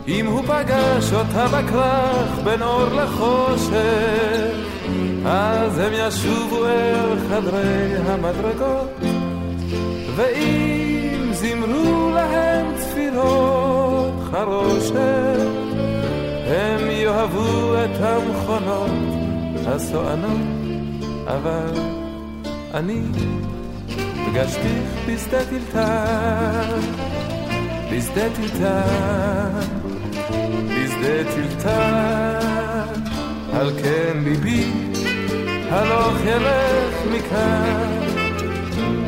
אם 0.07 0.25
הוא 0.25 0.43
פגש 0.43 1.13
אותה 1.13 1.47
בכרך 1.47 2.39
בין 2.43 2.61
אור 2.61 2.85
לחושך, 2.85 4.62
אז 5.25 5.79
הם 5.79 5.91
ישובו 5.93 6.65
אל 6.65 7.19
חדרי 7.29 7.95
המדרגות, 8.05 8.99
ואם 10.15 11.33
זמרו 11.33 12.11
להם 12.13 12.65
צפירות 12.77 14.13
חרושת, 14.31 15.47
הם 16.47 16.89
יאהבו 16.91 17.75
את 17.75 18.01
המכונות 18.01 18.91
הסוענות, 19.67 20.41
אבל 21.27 21.71
אני 22.73 23.01
פגשתיך 24.25 24.89
בשדה 25.07 25.45
טלטל, 25.45 26.79
בשדה 27.91 28.29
טלטל. 28.35 29.83
בשדה 30.67 31.31
טלטל, 31.35 32.53
על 33.53 33.71
כן 33.83 34.17
ליבי 34.23 34.92
הלוך 35.75 36.17
ילך 36.25 36.95
מכאן, 37.11 37.99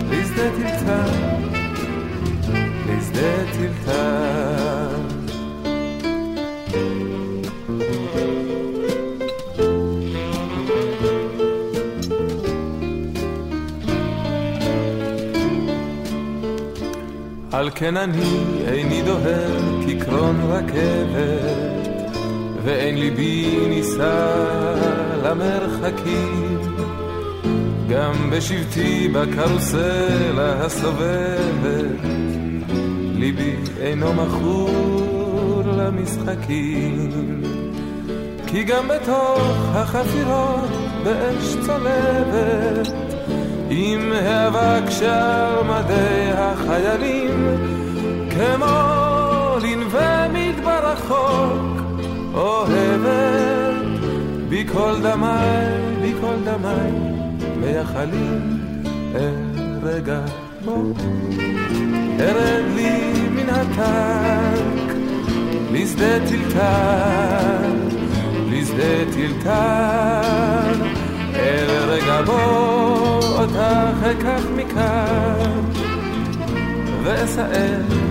לשדה 0.09 0.49
טלטל, 0.57 1.11
לשדה 2.89 3.51
טלטל. 3.53 4.95
על 17.51 17.69
כן 17.75 17.97
אני 17.97 18.39
איני 18.67 19.01
דוהר 19.01 19.61
כקרון 19.87 20.41
רכבת, 20.41 21.85
ואין 22.63 22.97
ליבי 22.97 23.65
נישא 23.69 24.94
למרחקים. 25.25 26.59
גם 27.89 28.29
בשבטי 28.29 29.07
בקרוסלה 29.07 30.65
הסובבת, 30.65 32.01
ליבי 33.15 33.55
אינו 33.81 34.13
מכור 34.13 35.61
למשחקים. 35.65 37.41
כי 38.47 38.63
גם 38.63 38.87
בתוך 38.87 39.67
החפירות 39.73 40.69
באש 41.03 41.55
צולבת, 41.65 42.93
עם 43.69 44.11
האבק 44.11 44.89
שעל 44.89 45.63
מדי 45.63 46.31
החיילים, 46.33 47.57
כמו 48.29 49.55
לנווה 49.61 50.27
מדבר 50.29 50.91
רחוק, 50.91 51.81
אוהבת, 52.33 53.54
בי 54.55 54.65
כל 54.73 54.93
דמיי, 55.03 55.67
בי 56.01 56.13
כל 56.21 56.35
דמיי, 56.43 56.91
מייחלים 57.57 58.59
רגע 59.83 60.21
בו. 60.65 60.93
ארד 62.19 62.63
לי 62.75 63.13
מן 63.29 63.49
הטנק, 63.49 64.95
לשדה 65.71 66.19
טלטל, 66.29 67.75
לשדה 68.49 69.11
טלטל, 69.13 70.81
אל 71.35 71.89
רגע 71.89 72.21
בו. 72.21 72.75
אותך 73.37 73.59
אקח 74.11 74.43
מכאן 74.55 75.61
ואסער 77.03 78.04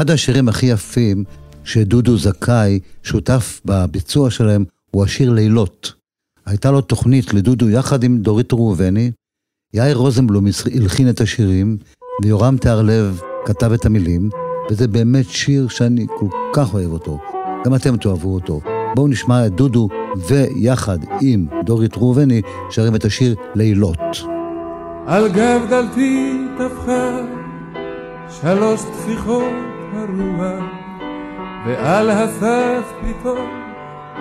אחד 0.00 0.10
השירים 0.10 0.48
הכי 0.48 0.66
יפים 0.66 1.24
שדודו 1.64 2.16
זכאי 2.16 2.80
שותף 3.02 3.60
בביצוע 3.64 4.30
שלהם 4.30 4.64
הוא 4.90 5.04
השיר 5.04 5.30
לילות. 5.30 5.92
הייתה 6.46 6.70
לו 6.70 6.80
תוכנית 6.80 7.34
לדודו 7.34 7.70
יחד 7.70 8.04
עם 8.04 8.18
דורית 8.18 8.52
ראובני, 8.52 9.10
יאיר 9.74 9.96
רוזנבלום 9.96 10.44
הלחין 10.74 11.08
את 11.08 11.20
השירים, 11.20 11.76
ויורם 12.22 12.56
תיארלב 12.56 13.20
כתב 13.44 13.72
את 13.72 13.86
המילים, 13.86 14.30
וזה 14.70 14.88
באמת 14.88 15.28
שיר 15.28 15.68
שאני 15.68 16.06
כל 16.18 16.28
כך 16.52 16.74
אוהב 16.74 16.92
אותו. 16.92 17.18
גם 17.64 17.74
אתם 17.74 17.96
תאהבו 17.96 18.34
אותו. 18.34 18.60
בואו 18.94 19.08
נשמע 19.08 19.46
את 19.46 19.54
דודו 19.54 19.88
ויחד 20.28 20.98
עם 21.20 21.46
דורית 21.64 21.96
ראובני 21.96 22.42
שרים 22.70 22.94
את 22.94 23.04
השיר 23.04 23.34
לילות. 23.54 23.98
על 25.06 25.28
גב 25.28 25.60
דלתי 25.70 26.38
טפחה 26.58 27.20
שלוש 28.40 28.80
טפיחות 28.80 29.79
הרוח 29.94 30.64
ועל 31.66 32.10
הסף 32.10 32.92
פתאום 33.00 33.60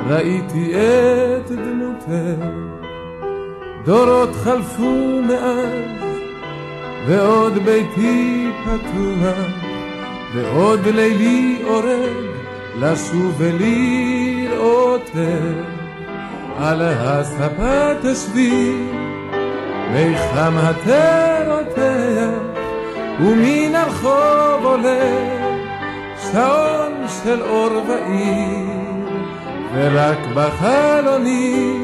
ראיתי 0.08 0.74
את 0.76 1.52
דמותך. 1.52 2.10
דורות 3.86 4.36
חלפו 4.44 5.22
מאז, 5.28 6.06
ועוד 7.08 7.54
ביתי 7.54 8.52
פתוח, 8.64 9.38
ועוד 10.36 10.86
לילי 10.86 11.62
אורג 11.64 12.30
לשוב 12.80 13.42
ולראותך. 13.42 15.18
על 16.58 16.82
הספה 16.82 17.94
תשבי, 18.02 18.74
ויחם 19.94 20.54
התה 20.58 21.38
רותח, 21.48 22.60
ומן 23.20 23.76
הרחוב 23.76 24.66
עולה 24.66 25.39
שעון 26.32 27.06
של 27.24 27.42
אור 27.42 27.72
ועיר, 27.88 29.10
ורק 29.74 30.18
בחלוני 30.34 31.80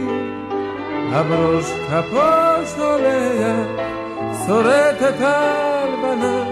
הברוש 1.12 1.72
כפו 1.72 2.66
שולח, 2.76 3.68
שורטת 4.48 5.16
הלבנה 5.20 6.44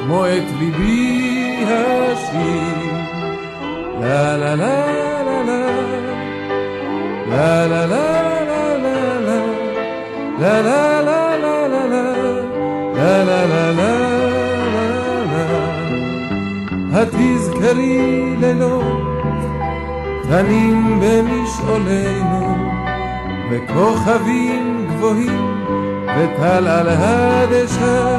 כמו 0.00 0.26
את 0.26 0.58
ליבי 0.58 1.64
השיר. 1.66 2.90
לה 4.00 4.36
לה 4.36 4.54
לה 4.54 5.22
לה 5.22 5.42
לה 7.26 7.66
לה 7.66 7.86
לה 7.86 7.86
לה 7.86 8.06
לה 8.50 9.00
לה 10.38 10.60
לה 10.60 10.60
לה 10.60 11.00
לה 11.00 11.28
לה 11.28 11.68
לה 11.68 11.94
לה 12.94 13.24
לה 13.24 13.46
לה 13.46 13.72
לה 13.72 13.99
התזכרי 17.00 18.36
לילות 18.40 18.84
תנים 20.22 21.00
במשעולנו 21.00 22.56
וכוכבים 23.50 24.86
גבוהים 24.88 25.64
וטל 26.16 26.68
על 26.68 26.88
הדשאים 26.88 28.10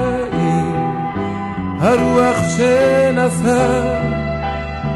הרוח 1.79 2.37
שנשא 2.57 3.97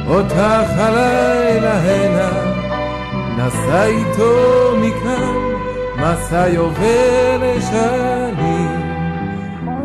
אותך 0.08 0.70
הלילה 0.78 1.74
הנה 1.74 2.30
נסע 3.38 3.86
איתו 3.86 4.74
מכאן 4.82 5.46
מסע 5.98 6.48
יובל 6.48 7.60
שנים 7.72 8.82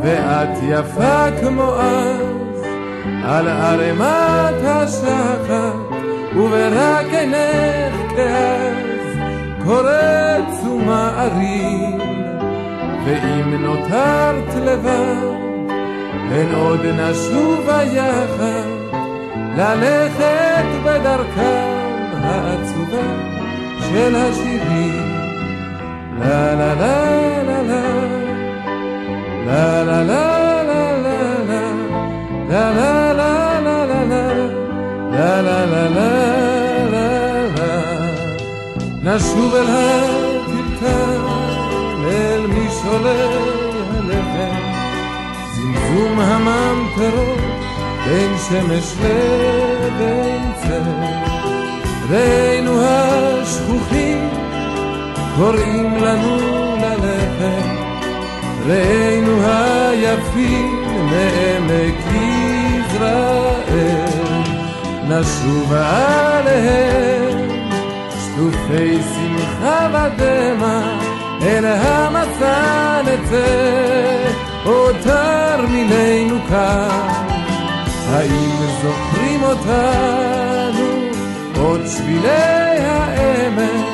ואת 0.03 0.59
יפה 0.63 1.27
כמו 1.41 1.75
אז 1.75 2.30
על 3.31 3.49
ערימת 3.49 4.65
השחר, 4.65 5.73
וברק 6.37 7.07
עינך 7.13 8.13
כאז 8.17 9.19
קורץ 9.65 10.65
ומערים, 10.65 11.99
ואם 13.05 13.55
נותרת 13.63 14.55
לבד, 14.55 15.41
הן 16.31 16.55
עוד 16.55 16.81
נשובה 16.87 17.83
יחד, 17.85 18.97
ללכת 19.57 20.67
בדרכם 20.85 22.11
העצובה 22.23 23.31
של 23.81 24.17
השירים. 24.17 25.11
לה 26.21 26.55
לה 26.55 26.75
לה 26.75 27.43
לה 27.43 27.63
לה 29.47 29.83
לה 29.85 30.03
לה 30.03 30.03
לה 30.03 30.93
לה 31.49 31.71
לה 32.49 32.71
לה 32.73 33.10
לה 35.31 35.43
לה 35.43 35.67
לה 35.67 35.89
לה 35.89 36.89
לה 36.91 37.47
לה 37.57 37.81
נשוב 39.03 39.55
אל 39.55 39.67
הטלטל, 39.69 41.21
אל 42.05 42.47
משעולי 42.47 43.11
הלחם, 43.91 44.57
זמזום 45.55 46.21
הממטרות 46.21 47.39
בין 48.05 48.33
שמש 48.49 48.95
לבין 49.01 50.53
צל. 50.63 50.83
ראינו 52.11 52.81
השכוחים 52.83 54.29
קוראים 55.37 55.97
לנו 55.97 56.37
ללכת, 56.77 57.69
ראינו 58.67 59.43
היפים 59.43 60.85
מעמק 61.11 61.95
יזרעאל. 62.13 63.60
נשוב 65.11 65.73
עליהם 65.73 67.49
שטופי 68.11 68.99
שמחה 69.15 69.89
ודמע 69.93 70.99
אל 71.43 71.65
המסע 71.65 73.01
נצא 73.03 74.31
עוד 74.65 74.97
תרמילנו 75.03 76.37
כאן. 76.49 77.09
האם 78.11 78.51
זוכרים 78.83 79.43
אותנו 79.43 81.11
עוד 81.59 81.81
שבילי 81.97 82.79
העמק 82.79 83.87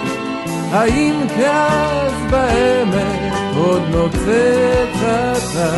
האם 0.73 1.27
כאז 1.37 2.13
בעמק 2.31 3.35
עוד 3.57 3.83
נוצץ 3.91 5.03
אתה? 5.03 5.71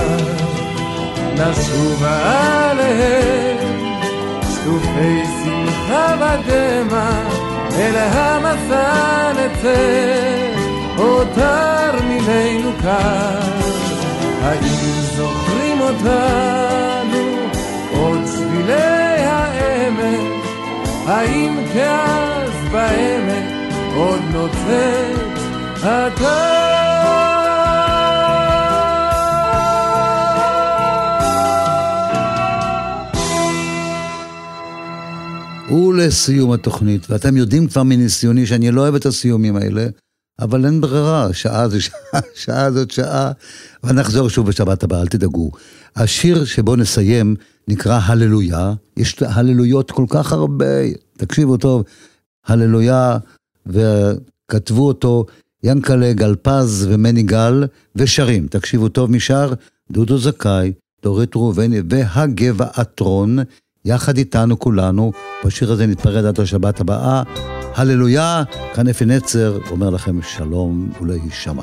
נשוב 1.35 2.05
עליהם 2.05 3.68
שטופי 4.69 5.23
שמחה 5.45 6.15
ודמע, 6.21 7.11
אל 7.77 7.97
המסע 7.97 9.33
נצא, 9.33 10.49
עוד 10.97 11.29
תרמילנו 11.35 12.71
כאן. 12.83 13.51
האם 14.43 15.01
זוכרים 15.17 15.81
אותנו 15.81 17.37
עוד 17.93 18.27
שבילי 18.27 19.25
העמק? 19.25 20.45
האם 21.07 21.57
כאז 21.73 22.51
בעמק 22.73 23.75
עוד 23.95 24.21
נוצץ 24.33 25.43
אתה? 25.81 26.58
ולסיום 35.71 36.53
התוכנית, 36.53 37.11
ואתם 37.11 37.37
יודעים 37.37 37.69
כבר 37.69 37.83
מניסיוני 37.83 38.47
שאני 38.47 38.71
לא 38.71 38.81
אוהב 38.81 38.95
את 38.95 39.07
הסיומים 39.07 39.57
האלה, 39.57 39.87
אבל 40.41 40.67
אין 40.67 40.81
ברירה, 40.81 41.33
שעה 41.33 41.69
זה 41.69 41.81
שעה, 41.81 42.21
שעה 42.45 42.73
זאת 42.73 42.91
שעה, 42.91 43.33
ונחזור 43.85 44.29
שוב 44.29 44.47
בשבת 44.47 44.83
הבאה, 44.83 45.01
אל 45.01 45.07
תדאגו. 45.07 45.51
השיר 45.97 46.45
שבו 46.45 46.77
נסיים 46.77 47.37
נקרא 47.69 48.01
הללויה, 48.05 48.73
יש 48.97 49.23
הללויות 49.23 49.91
כל 49.91 50.05
כך 50.09 50.33
הרבה, 50.33 50.65
תקשיבו 51.17 51.57
טוב, 51.57 51.85
הללויה, 52.47 53.19
וכתבו 53.67 54.87
אותו 54.87 55.27
ינקלה 55.65 56.13
גלפז 56.13 56.87
ומני 56.91 57.23
גל, 57.23 57.65
ושרים, 57.97 58.47
תקשיבו 58.47 58.89
טוב, 58.89 59.11
משר 59.11 59.53
דודו 59.91 60.19
זכאי, 60.19 60.73
דורית 61.03 61.37
ראובני 61.37 61.81
והגבעתרון. 61.91 63.39
יחד 63.89 64.17
איתנו 64.17 64.59
כולנו. 64.59 65.13
בשיר 65.45 65.73
הזה 65.73 65.87
נתפרד 65.87 66.25
עד 66.25 66.41
השבת 66.41 66.81
הבאה. 66.81 67.23
הללויה, 67.75 68.43
כאן 68.75 68.89
אפי 68.89 69.05
נצר 69.05 69.59
אומר 69.71 69.91
לכם 69.91 70.23
שלום 70.23 70.91
ולהישמע. 71.01 71.63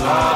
ושר 0.00 0.08
הללויה. 0.08 0.29